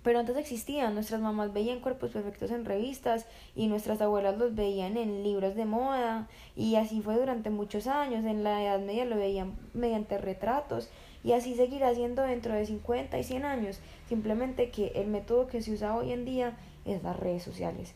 Pero 0.04 0.20
antes 0.20 0.36
existían, 0.36 0.94
nuestras 0.94 1.22
mamás 1.22 1.54
veían 1.54 1.80
cuerpos 1.80 2.12
perfectos 2.12 2.52
en 2.52 2.66
revistas 2.66 3.26
y 3.56 3.68
nuestras 3.68 4.02
abuelas 4.02 4.38
los 4.38 4.54
veían 4.54 4.98
en 4.98 5.24
libros 5.24 5.56
de 5.56 5.66
moda 5.66 6.28
y 6.56 6.76
así 6.76 7.02
fue 7.02 7.16
durante 7.16 7.50
muchos 7.50 7.88
años, 7.88 8.26
en 8.26 8.44
la 8.44 8.62
Edad 8.62 8.80
Media 8.80 9.06
lo 9.06 9.16
veían 9.16 9.58
mediante 9.74 10.18
retratos 10.18 10.90
y 11.24 11.34
así 11.34 11.56
seguirá 11.56 11.94
siendo 11.96 12.22
dentro 12.24 12.54
de 12.54 12.66
50 12.66 13.18
y 13.18 13.24
100 13.24 13.46
años, 13.46 13.80
simplemente 14.08 14.70
que 14.70 14.88
el 14.96 15.08
método 15.08 15.48
que 15.48 15.62
se 15.62 15.72
usa 15.72 15.96
hoy 15.96 16.12
en 16.12 16.26
día 16.26 16.58
es 16.86 17.04
las 17.04 17.18
redes 17.20 17.44
sociales. 17.44 17.94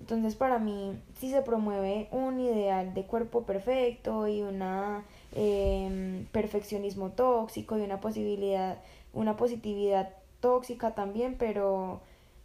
Entonces 0.00 0.34
para 0.34 0.58
mí 0.58 0.98
sí 1.18 1.30
se 1.30 1.42
promueve 1.42 2.08
un 2.10 2.40
ideal 2.40 2.94
de 2.94 3.04
cuerpo 3.04 3.42
perfecto 3.42 4.26
y 4.26 4.40
una 4.40 5.04
eh, 5.32 6.26
perfeccionismo 6.32 7.10
tóxico 7.10 7.76
y 7.78 7.82
una 7.82 8.00
posibilidad, 8.00 8.78
una 9.12 9.36
positividad 9.36 10.14
tóxica 10.40 10.94
también, 10.94 11.36
pero, 11.38 12.00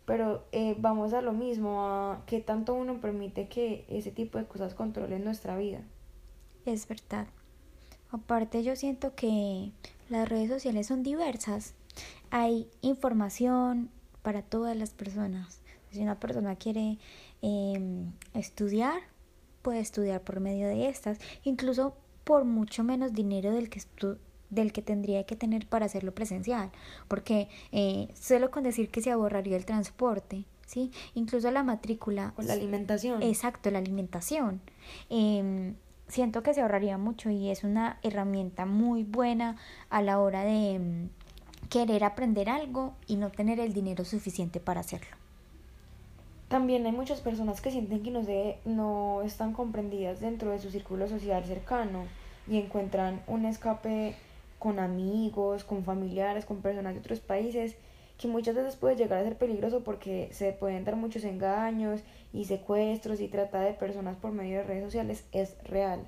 pero 0.06 0.44
eh, 0.52 0.76
vamos 0.78 1.14
a 1.14 1.22
lo 1.22 1.32
mismo, 1.32 1.82
a 1.88 2.24
que 2.26 2.42
tanto 2.42 2.74
uno 2.74 3.00
permite 3.00 3.48
que 3.48 3.86
ese 3.88 4.12
tipo 4.12 4.38
de 4.38 4.46
cosas 4.46 4.74
controlen 4.74 5.24
nuestra 5.24 5.56
vida. 5.56 5.80
Es 6.66 6.88
verdad. 6.88 7.28
Aparte 8.12 8.64
yo 8.64 8.76
siento 8.76 9.16
que 9.16 9.72
las 10.10 10.28
redes 10.30 10.50
sociales 10.50 10.88
son 10.88 11.04
diversas. 11.04 11.74
Hay 12.30 12.68
información 12.82 13.90
para 14.22 14.42
todas 14.42 14.76
las 14.76 14.92
personas. 14.92 15.62
Si 15.92 16.02
una 16.02 16.20
persona 16.20 16.56
quiere 16.56 16.98
em, 17.42 18.12
estudiar, 18.34 19.02
puede 19.62 19.80
estudiar 19.80 20.22
por 20.22 20.40
medio 20.40 20.68
de 20.68 20.90
estas, 20.90 21.20
incluso 21.44 21.96
por 22.24 22.44
mucho 22.44 22.84
menos 22.84 23.14
dinero 23.14 23.52
del 23.52 23.70
que, 23.70 23.82
del 24.50 24.74
que 24.74 24.82
tendría 24.82 25.26
que 25.26 25.36
tener 25.36 25.68
para 25.68 25.86
hacerlo 25.86 26.14
presencial, 26.14 26.72
porque 27.08 27.48
eh, 27.72 28.10
solo 28.14 28.52
con 28.52 28.64
decir 28.64 28.90
que 28.90 29.02
se 29.02 29.12
ahorraría 29.12 29.56
el 29.56 29.66
transporte, 29.66 30.46
¿sí? 30.66 30.92
Incluso 31.14 31.50
la 31.52 31.64
matrícula. 31.64 32.34
Con 32.36 32.48
la 32.48 32.54
alimentación. 32.54 33.22
Exacto, 33.22 33.72
la 33.72 33.78
alimentación. 33.78 34.62
Eh, 35.10 35.74
siento 36.08 36.44
que 36.44 36.54
se 36.54 36.62
ahorraría 36.62 36.98
mucho 36.98 37.30
y 37.30 37.50
es 37.50 37.64
una 37.64 38.00
herramienta 38.04 38.66
muy 38.66 39.04
buena 39.04 39.58
a 39.90 40.02
la 40.02 40.20
hora 40.20 40.44
de 40.44 40.80
mm, 40.80 41.10
querer 41.70 42.04
aprender 42.04 42.50
algo 42.50 42.94
y 43.08 43.16
no 43.16 43.32
tener 43.32 43.60
el 43.60 43.74
dinero 43.74 44.06
suficiente 44.06 44.60
para 44.60 44.82
hacerlo. 44.82 45.16
También 46.48 46.86
hay 46.86 46.92
muchas 46.92 47.22
personas 47.22 47.60
que 47.60 47.72
sienten 47.72 48.04
que 48.04 48.12
no, 48.12 48.24
se, 48.24 48.60
no 48.66 49.24
están 49.24 49.54
comprendidas 49.54 50.20
dentro 50.20 50.52
de 50.52 50.60
su 50.60 50.70
círculo 50.70 51.08
social 51.08 51.44
cercano 51.44 52.06
y 52.48 52.58
encuentran 52.58 53.22
un 53.28 53.46
escape 53.46 54.16
con 54.60 54.80
amigos, 54.80 55.64
con 55.64 55.84
familiares, 55.84 56.46
con 56.46 56.62
personas 56.62 56.94
de 56.94 57.00
otros 57.00 57.20
países 57.20 57.76
que 58.18 58.28
muchas 58.28 58.56
veces 58.56 58.76
puede 58.76 58.96
llegar 58.96 59.20
a 59.20 59.24
ser 59.24 59.38
peligroso 59.38 59.84
porque 59.84 60.30
se 60.32 60.54
pueden 60.54 60.86
dar 60.86 60.96
muchos 60.96 61.24
engaños 61.26 62.02
y 62.36 62.46
secuestros 62.46 63.22
y 63.22 63.30
trata 63.30 63.62
de 63.62 63.74
personas 63.74 64.18
por 64.18 64.32
medio 64.32 64.58
de 64.58 64.64
redes 64.64 64.84
sociales 64.84 65.26
es 65.32 65.56
real, 65.64 66.06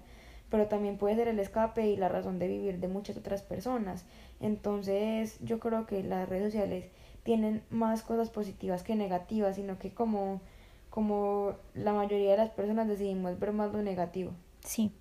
pero 0.50 0.68
también 0.68 0.98
puede 0.98 1.16
ser 1.16 1.30
el 1.30 1.40
escape 1.40 1.88
y 1.88 1.96
la 1.96 2.10
razón 2.10 2.38
de 2.38 2.48
vivir 2.48 2.80
de 2.80 2.88
muchas 2.90 3.18
otras 3.18 3.42
personas. 3.42 4.06
Entonces 4.42 5.38
yo 5.42 5.60
creo 5.60 5.86
que 5.86 6.04
las 6.04 6.28
redes 6.28 6.52
sociales 6.52 6.86
tienen 7.24 7.64
más 7.70 8.04
cosas 8.04 8.30
positivas 8.30 8.84
que 8.84 8.96
negativas, 8.96 9.56
sino 9.56 9.80
que 9.80 9.94
como, 9.94 10.42
como 10.90 11.56
la 11.74 11.94
mayoría 11.94 12.32
de 12.32 12.38
las 12.38 12.50
personas 12.50 12.88
decidimos 12.88 13.40
ver 13.40 13.54
más 13.54 13.72
lo 13.72 13.82
negativo. 13.82 14.34
Sí. 14.66 14.92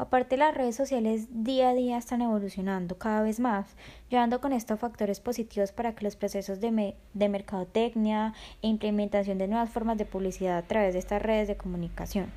Aparte, 0.00 0.38
las 0.38 0.54
redes 0.54 0.76
sociales 0.76 1.26
día 1.30 1.68
a 1.68 1.74
día 1.74 1.98
están 1.98 2.22
evolucionando 2.22 2.96
cada 2.96 3.20
vez 3.20 3.38
más, 3.38 3.66
llevando 4.08 4.40
con 4.40 4.54
esto 4.54 4.78
factores 4.78 5.20
positivos 5.20 5.72
para 5.72 5.94
que 5.94 6.04
los 6.04 6.16
procesos 6.16 6.58
de, 6.58 6.96
mercadotecnia 7.28 8.32
e 8.62 8.68
implementación 8.68 9.36
de 9.36 9.46
nuevas 9.46 9.68
formas 9.68 9.98
de 9.98 10.06
publicidad 10.06 10.56
a 10.56 10.62
través 10.62 10.94
de 10.94 11.00
estas 11.00 11.20
redes 11.20 11.48
de 11.48 11.58
comunicación. 11.58 12.30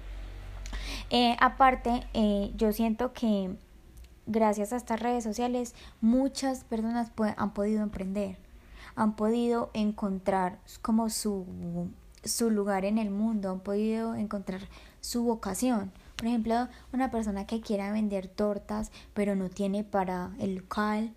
Eh, 1.10 1.38
aparte, 1.40 2.06
eh, 2.14 2.52
yo 2.58 2.74
siento 2.74 3.14
que 3.14 3.56
gracias 4.26 4.74
a 4.74 4.76
estas 4.76 5.00
redes 5.00 5.24
sociales 5.24 5.74
muchas 6.02 6.66
personas 6.66 7.14
han 7.38 7.54
podido 7.54 7.82
emprender, 7.82 8.36
han 8.98 9.16
podido 9.16 9.70
encontrar 9.74 10.60
como 10.82 11.10
su, 11.10 11.46
su 12.26 12.52
lugar 12.52 12.84
en 12.84 12.98
el 12.98 13.10
mundo, 13.10 13.52
han 13.52 13.62
podido 13.62 14.16
encontrar 14.16 14.60
su 15.00 15.24
vocación. 15.24 15.94
Por 16.24 16.30
ejemplo, 16.30 16.70
una 16.94 17.12
persona 17.12 17.46
que 17.46 17.60
quiera 17.60 17.92
vender 17.92 18.30
tortas 18.30 18.94
pero 19.14 19.36
no 19.36 19.50
tiene 19.50 19.84
para 19.84 20.32
el 20.40 20.56
local, 20.56 21.14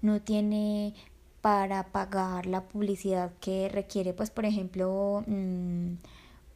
no 0.00 0.22
tiene 0.22 0.94
para 1.42 1.88
pagar 1.88 2.46
la 2.46 2.62
publicidad 2.62 3.32
que 3.38 3.68
requiere, 3.68 4.14
pues 4.14 4.30
por 4.30 4.46
ejemplo, 4.46 5.22
mm, 5.26 5.96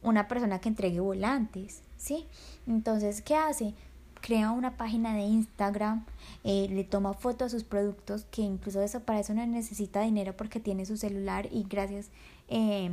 una 0.01 0.27
persona 0.27 0.59
que 0.59 0.69
entregue 0.69 0.99
volantes, 0.99 1.83
¿sí? 1.97 2.25
Entonces, 2.65 3.21
¿qué 3.21 3.35
hace? 3.35 3.75
Crea 4.19 4.49
una 4.49 4.77
página 4.77 5.13
de 5.13 5.21
Instagram, 5.21 6.03
eh, 6.43 6.69
le 6.71 6.83
toma 6.83 7.13
fotos 7.13 7.53
a 7.53 7.55
sus 7.55 7.63
productos, 7.63 8.25
que 8.31 8.41
incluso 8.41 8.81
eso 8.81 9.01
para 9.01 9.19
eso 9.19 9.35
no 9.35 9.45
necesita 9.45 10.01
dinero 10.01 10.35
porque 10.35 10.59
tiene 10.59 10.87
su 10.87 10.97
celular 10.97 11.49
y 11.51 11.65
gracias, 11.69 12.09
eh, 12.47 12.89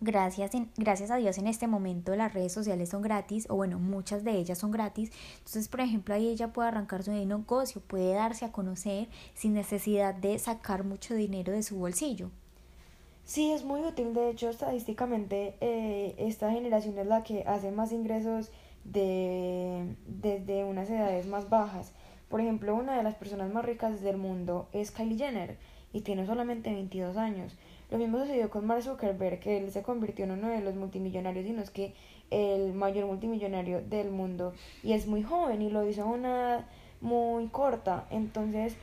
gracias, 0.00 0.50
gracias 0.76 1.10
a 1.10 1.16
Dios 1.16 1.38
en 1.38 1.46
este 1.46 1.66
momento 1.66 2.14
las 2.16 2.34
redes 2.34 2.52
sociales 2.52 2.88
son 2.88 3.02
gratis, 3.02 3.46
o 3.50 3.56
bueno, 3.56 3.78
muchas 3.78 4.24
de 4.24 4.32
ellas 4.32 4.58
son 4.58 4.70
gratis. 4.70 5.10
Entonces, 5.38 5.68
por 5.68 5.80
ejemplo, 5.80 6.14
ahí 6.14 6.28
ella 6.28 6.52
puede 6.52 6.68
arrancar 6.68 7.02
su 7.02 7.12
negocio, 7.12 7.80
puede 7.80 8.14
darse 8.14 8.44
a 8.44 8.52
conocer 8.52 9.08
sin 9.34 9.54
necesidad 9.54 10.14
de 10.14 10.38
sacar 10.38 10.84
mucho 10.84 11.14
dinero 11.14 11.52
de 11.52 11.62
su 11.62 11.76
bolsillo. 11.76 12.30
Sí, 13.24 13.52
es 13.52 13.64
muy 13.64 13.80
útil. 13.82 14.12
De 14.12 14.30
hecho, 14.30 14.48
estadísticamente, 14.48 15.54
eh, 15.60 16.16
esta 16.18 16.50
generación 16.50 16.98
es 16.98 17.06
la 17.06 17.22
que 17.22 17.44
hace 17.46 17.70
más 17.70 17.92
ingresos 17.92 18.50
de, 18.84 19.94
desde 20.06 20.64
unas 20.64 20.90
edades 20.90 21.26
más 21.26 21.48
bajas. 21.48 21.92
Por 22.28 22.40
ejemplo, 22.40 22.74
una 22.74 22.96
de 22.96 23.02
las 23.02 23.14
personas 23.14 23.52
más 23.52 23.64
ricas 23.64 24.00
del 24.00 24.16
mundo 24.16 24.68
es 24.72 24.90
Kylie 24.90 25.18
Jenner 25.18 25.58
y 25.92 26.00
tiene 26.00 26.26
solamente 26.26 26.72
22 26.72 27.16
años. 27.16 27.56
Lo 27.90 27.98
mismo 27.98 28.18
sucedió 28.18 28.50
con 28.50 28.66
Mark 28.66 28.82
Zuckerberg, 28.82 29.40
que 29.40 29.58
él 29.58 29.70
se 29.72 29.82
convirtió 29.82 30.24
en 30.24 30.30
uno 30.32 30.48
de 30.48 30.60
los 30.60 30.76
multimillonarios, 30.76 31.44
y 31.46 31.50
no 31.50 31.60
es 31.60 31.70
que 31.70 31.92
el 32.30 32.72
mayor 32.72 33.06
multimillonario 33.06 33.82
del 33.82 34.10
mundo. 34.10 34.52
Y 34.82 34.92
es 34.92 35.06
muy 35.06 35.22
joven 35.22 35.60
y 35.62 35.70
lo 35.70 35.88
hizo 35.88 36.02
a 36.02 36.06
una 36.06 36.28
edad 36.28 36.64
muy 37.00 37.48
corta. 37.48 38.06
Entonces, 38.10 38.76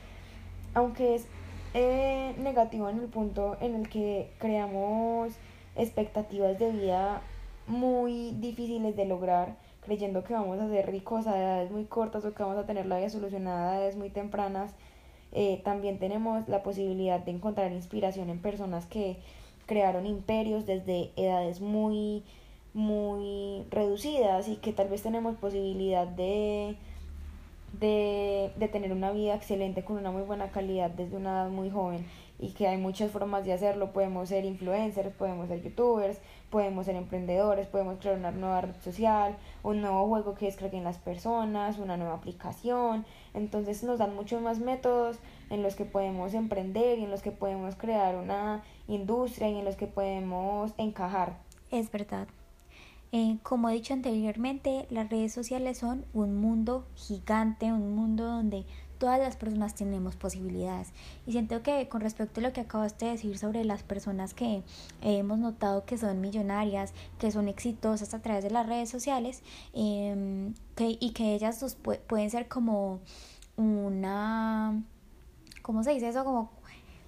aunque 0.74 1.14
es 1.14 1.26
eh, 1.74 2.34
negativo 2.38 2.88
en 2.88 2.98
el 2.98 3.06
punto 3.06 3.56
en 3.60 3.74
el 3.74 3.88
que 3.88 4.30
creamos 4.38 5.32
expectativas 5.76 6.58
de 6.58 6.70
vida 6.72 7.22
muy 7.66 8.32
difíciles 8.32 8.96
de 8.96 9.04
lograr, 9.04 9.56
creyendo 9.82 10.24
que 10.24 10.34
vamos 10.34 10.58
a 10.60 10.68
ser 10.68 10.90
ricos 10.90 11.26
a 11.26 11.38
edades 11.38 11.70
muy 11.70 11.84
cortas 11.84 12.24
o 12.24 12.34
que 12.34 12.42
vamos 12.42 12.58
a 12.58 12.66
tener 12.66 12.86
la 12.86 12.98
vida 12.98 13.10
solucionada 13.10 13.72
a 13.72 13.78
edades 13.78 13.96
muy 13.96 14.10
tempranas. 14.10 14.74
Eh, 15.32 15.60
también 15.64 15.98
tenemos 15.98 16.48
la 16.48 16.62
posibilidad 16.62 17.20
de 17.20 17.32
encontrar 17.32 17.72
inspiración 17.72 18.30
en 18.30 18.40
personas 18.40 18.86
que 18.86 19.18
crearon 19.66 20.06
imperios 20.06 20.66
desde 20.66 21.10
edades 21.16 21.60
muy 21.60 22.22
muy 22.74 23.64
reducidas 23.70 24.48
y 24.48 24.56
que 24.56 24.72
tal 24.72 24.88
vez 24.88 25.02
tenemos 25.02 25.36
posibilidad 25.36 26.06
de 26.06 26.76
de, 27.72 28.50
de 28.56 28.68
tener 28.68 28.92
una 28.92 29.10
vida 29.10 29.34
excelente 29.34 29.84
con 29.84 29.98
una 29.98 30.10
muy 30.10 30.22
buena 30.22 30.50
calidad 30.50 30.90
desde 30.90 31.16
una 31.16 31.30
edad 31.30 31.50
muy 31.50 31.70
joven 31.70 32.06
y 32.38 32.50
que 32.50 32.68
hay 32.68 32.78
muchas 32.78 33.10
formas 33.10 33.44
de 33.44 33.52
hacerlo. 33.52 33.92
Podemos 33.92 34.28
ser 34.28 34.44
influencers, 34.44 35.14
podemos 35.14 35.48
ser 35.48 35.62
youtubers, 35.62 36.18
podemos 36.50 36.86
ser 36.86 36.96
emprendedores, 36.96 37.66
podemos 37.66 37.98
crear 37.98 38.16
una 38.16 38.30
nueva 38.30 38.60
red 38.62 38.76
social, 38.82 39.36
un 39.62 39.80
nuevo 39.80 40.06
juego 40.08 40.34
que 40.34 40.46
descarguen 40.46 40.84
las 40.84 40.98
personas, 40.98 41.78
una 41.78 41.96
nueva 41.96 42.14
aplicación. 42.14 43.04
Entonces 43.34 43.82
nos 43.84 43.98
dan 43.98 44.14
muchos 44.14 44.40
más 44.42 44.58
métodos 44.58 45.18
en 45.50 45.62
los 45.62 45.74
que 45.74 45.84
podemos 45.84 46.34
emprender 46.34 46.98
y 46.98 47.04
en 47.04 47.10
los 47.10 47.22
que 47.22 47.32
podemos 47.32 47.74
crear 47.76 48.16
una 48.16 48.62
industria 48.86 49.48
y 49.48 49.58
en 49.58 49.64
los 49.64 49.76
que 49.76 49.86
podemos 49.86 50.72
encajar. 50.78 51.36
Es 51.70 51.90
verdad. 51.90 52.28
Eh, 53.10 53.38
como 53.42 53.70
he 53.70 53.74
dicho 53.74 53.94
anteriormente, 53.94 54.86
las 54.90 55.08
redes 55.08 55.32
sociales 55.32 55.78
son 55.78 56.04
un 56.12 56.36
mundo 56.36 56.86
gigante, 56.94 57.72
un 57.72 57.94
mundo 57.94 58.24
donde 58.24 58.66
todas 58.98 59.18
las 59.18 59.36
personas 59.36 59.74
tenemos 59.74 60.16
posibilidades. 60.16 60.88
Y 61.26 61.32
siento 61.32 61.62
que 61.62 61.88
con 61.88 62.00
respecto 62.00 62.40
a 62.40 62.42
lo 62.42 62.52
que 62.52 62.60
acabaste 62.60 63.06
de 63.06 63.12
decir 63.12 63.38
sobre 63.38 63.64
las 63.64 63.82
personas 63.82 64.34
que 64.34 64.62
hemos 65.00 65.38
notado 65.38 65.84
que 65.84 65.96
son 65.96 66.20
millonarias, 66.20 66.92
que 67.18 67.30
son 67.30 67.48
exitosas 67.48 68.12
a 68.14 68.20
través 68.20 68.44
de 68.44 68.50
las 68.50 68.66
redes 68.66 68.90
sociales, 68.90 69.42
em, 69.72 70.54
y 70.78 71.10
que 71.10 71.34
ellas 71.34 71.76
pueden 72.06 72.30
ser 72.30 72.48
como 72.48 73.00
una, 73.56 74.82
¿cómo 75.62 75.82
se 75.82 75.92
dice 75.92 76.08
eso? 76.08 76.24
Como 76.24 76.50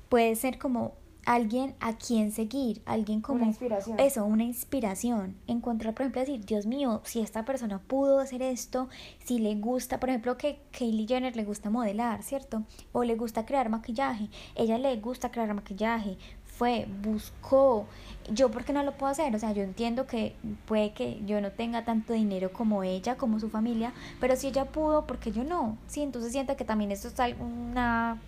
puede 0.08 0.34
ser 0.34 0.58
como 0.58 0.92
alguien 1.26 1.74
a 1.80 1.96
quien 1.96 2.32
seguir, 2.32 2.82
alguien 2.86 3.20
como... 3.20 3.40
Una 3.40 3.48
inspiración. 3.48 3.98
Eso, 4.00 4.24
una 4.24 4.44
inspiración. 4.44 5.36
Encontrar, 5.46 5.94
por 5.94 6.02
ejemplo, 6.02 6.20
decir, 6.20 6.44
Dios 6.44 6.66
mío, 6.66 7.00
si 7.04 7.20
esta 7.20 7.44
persona 7.44 7.78
pudo 7.78 8.20
hacer 8.20 8.42
esto, 8.42 8.88
si 9.24 9.38
le 9.38 9.54
gusta, 9.56 10.00
por 10.00 10.08
ejemplo, 10.08 10.36
que 10.36 10.60
Kylie 10.72 11.06
Jenner 11.06 11.36
le 11.36 11.44
gusta 11.44 11.70
modelar, 11.70 12.22
¿cierto? 12.22 12.64
O 12.92 13.04
le 13.04 13.16
gusta 13.16 13.46
crear 13.46 13.68
maquillaje, 13.68 14.28
ella 14.54 14.78
le 14.78 14.96
gusta 14.96 15.30
crear 15.30 15.52
maquillaje, 15.54 16.18
fue, 16.60 16.86
buscó, 17.02 17.86
yo 18.30 18.50
por 18.50 18.64
qué 18.64 18.74
no 18.74 18.82
lo 18.82 18.92
puedo 18.92 19.10
hacer, 19.10 19.34
o 19.34 19.38
sea, 19.38 19.52
yo 19.52 19.62
entiendo 19.62 20.06
que 20.06 20.36
puede 20.66 20.92
que 20.92 21.22
yo 21.24 21.40
no 21.40 21.52
tenga 21.52 21.86
tanto 21.86 22.12
dinero 22.12 22.52
como 22.52 22.82
ella, 22.82 23.16
como 23.16 23.40
su 23.40 23.48
familia, 23.48 23.94
pero 24.20 24.36
si 24.36 24.48
ella 24.48 24.66
pudo, 24.66 25.06
¿por 25.06 25.18
qué 25.18 25.32
yo 25.32 25.42
no? 25.42 25.78
Sí, 25.86 26.02
entonces 26.02 26.32
siento 26.32 26.56
que 26.56 26.66
también 26.66 26.92
esto 26.92 27.08
es 27.08 27.34
una 27.40 28.20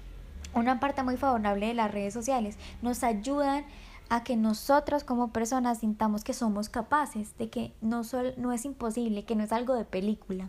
una 0.55 0.81
parte 0.81 1.03
muy 1.03 1.17
favorable 1.17 1.67
de 1.67 1.75
las 1.75 1.91
redes 1.91 2.15
sociales. 2.15 2.59
Nos 2.83 3.05
ayudan 3.05 3.65
a 4.09 4.25
que 4.25 4.37
nosotros 4.37 5.05
como 5.05 5.33
personas 5.33 5.79
sintamos 5.79 6.25
que 6.25 6.35
somos 6.35 6.69
capaces, 6.69 7.37
de 7.39 7.49
que 7.49 7.73
no, 7.81 8.05
sol, 8.05 8.35
no 8.37 8.53
es 8.53 8.65
imposible, 8.65 9.25
que 9.25 9.37
no 9.37 9.45
es 9.45 9.53
algo 9.53 9.75
de 9.75 9.85
película. 9.85 10.49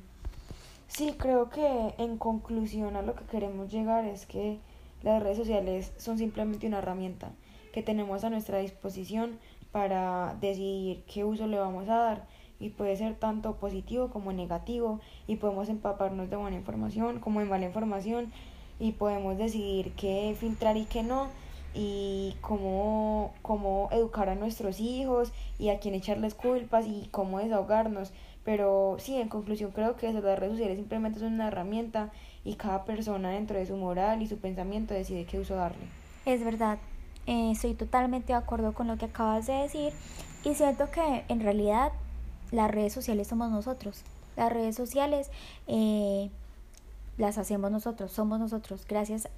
Sí, 0.88 1.16
creo 1.18 1.50
que 1.50 1.96
en 1.98 2.18
conclusión 2.18 2.96
a 2.96 3.02
lo 3.02 3.16
que 3.16 3.24
queremos 3.26 3.72
llegar 3.72 4.06
es 4.06 4.26
que 4.26 4.60
las 5.02 5.24
redes 5.24 5.38
sociales 5.38 5.94
son 5.98 6.18
simplemente 6.18 6.68
una 6.68 6.80
herramienta 6.80 7.32
que 7.74 7.82
tenemos 7.82 8.24
a 8.24 8.30
nuestra 8.30 8.60
disposición 8.60 9.40
para 9.72 10.36
decidir 10.40 11.04
qué 11.06 11.26
uso 11.26 11.48
le 11.48 11.58
vamos 11.58 11.90
a 11.90 11.96
dar 11.96 12.28
y 12.60 12.70
puede 12.70 12.96
ser 12.96 13.16
tanto 13.16 13.56
positivo 13.56 14.10
como 14.10 14.32
negativo 14.32 15.02
y 15.28 15.38
podemos 15.38 15.68
empaparnos 15.68 16.30
de 16.30 16.36
buena 16.36 16.56
información 16.56 17.20
como 17.20 17.40
de 17.40 17.48
mala 17.48 17.66
información 17.66 18.32
y 18.84 18.92
podemos 18.92 19.38
decidir 19.38 19.94
qué 19.94 20.36
filtrar 20.38 20.76
y 20.76 20.84
qué 20.84 21.04
no 21.04 21.30
y 21.74 22.36
cómo, 22.42 23.34
cómo 23.42 23.88
educar 23.94 24.28
a 24.28 24.36
nuestros 24.36 24.82
hijos 24.82 25.32
y 25.58 25.70
a 25.70 25.80
quién 25.80 25.96
echarles 25.96 26.34
culpas 26.34 26.86
y 26.86 27.08
cómo 27.10 27.40
desahogarnos. 27.40 28.12
Pero 28.44 28.98
sí, 29.00 29.16
en 29.16 29.30
conclusión 29.30 29.72
creo 29.72 29.96
que 29.96 30.12
las 30.12 30.22
redes 30.22 30.52
sociales 30.52 30.78
simplemente 30.78 31.20
son 31.20 31.34
una 31.34 31.48
herramienta 31.48 32.12
y 32.44 32.56
cada 32.56 32.84
persona 32.84 33.30
dentro 33.30 33.58
de 33.58 33.66
su 33.66 33.78
moral 33.78 34.22
y 34.22 34.28
su 34.28 34.38
pensamiento 34.38 34.94
decide 34.94 35.24
qué 35.24 35.40
uso 35.40 35.56
darle. 35.56 35.86
Es 36.26 36.44
verdad, 36.44 36.78
eh, 37.26 37.52
estoy 37.52 37.76
totalmente 37.76 38.34
de 38.34 38.40
acuerdo 38.40 38.74
con 38.74 38.88
lo 38.88 38.98
que 38.98 39.06
acabas 39.06 39.48
de 39.48 39.54
decir 39.54 39.94
y 40.44 40.56
siento 40.56 40.92
que 40.92 41.24
en 41.30 41.40
realidad 41.40 41.94
las 42.52 42.70
redes 42.70 42.92
sociales 42.92 43.28
somos 43.30 43.50
nosotros. 43.50 44.04
Las 44.36 44.52
redes 44.52 44.76
sociales 44.76 45.32
eh, 45.68 46.30
las 47.18 47.38
hacemos 47.38 47.72
nosotros, 47.72 48.12
somos 48.12 48.40
nosotros, 48.40 48.86
gracias 48.88 49.30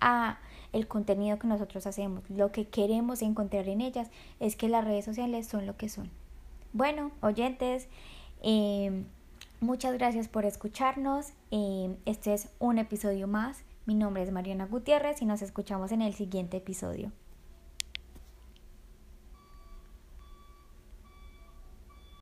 a 0.00 0.38
el 0.72 0.86
contenido 0.88 1.38
que 1.38 1.46
nosotros 1.46 1.86
hacemos. 1.86 2.28
Lo 2.28 2.52
que 2.52 2.66
queremos 2.66 3.22
encontrar 3.22 3.68
en 3.68 3.80
ellas 3.80 4.10
es 4.40 4.56
que 4.56 4.68
las 4.68 4.84
redes 4.84 5.04
sociales 5.04 5.46
son 5.46 5.66
lo 5.66 5.76
que 5.76 5.88
son. 5.88 6.10
Bueno, 6.72 7.12
oyentes, 7.20 7.88
eh, 8.42 9.04
muchas 9.60 9.94
gracias 9.94 10.28
por 10.28 10.44
escucharnos. 10.44 11.32
Eh, 11.50 11.96
este 12.04 12.34
es 12.34 12.48
un 12.58 12.78
episodio 12.78 13.28
más. 13.28 13.62
Mi 13.86 13.94
nombre 13.94 14.22
es 14.22 14.32
Mariana 14.32 14.66
Gutiérrez 14.66 15.22
y 15.22 15.26
nos 15.26 15.42
escuchamos 15.42 15.92
en 15.92 16.02
el 16.02 16.14
siguiente 16.14 16.56
episodio. 16.56 17.12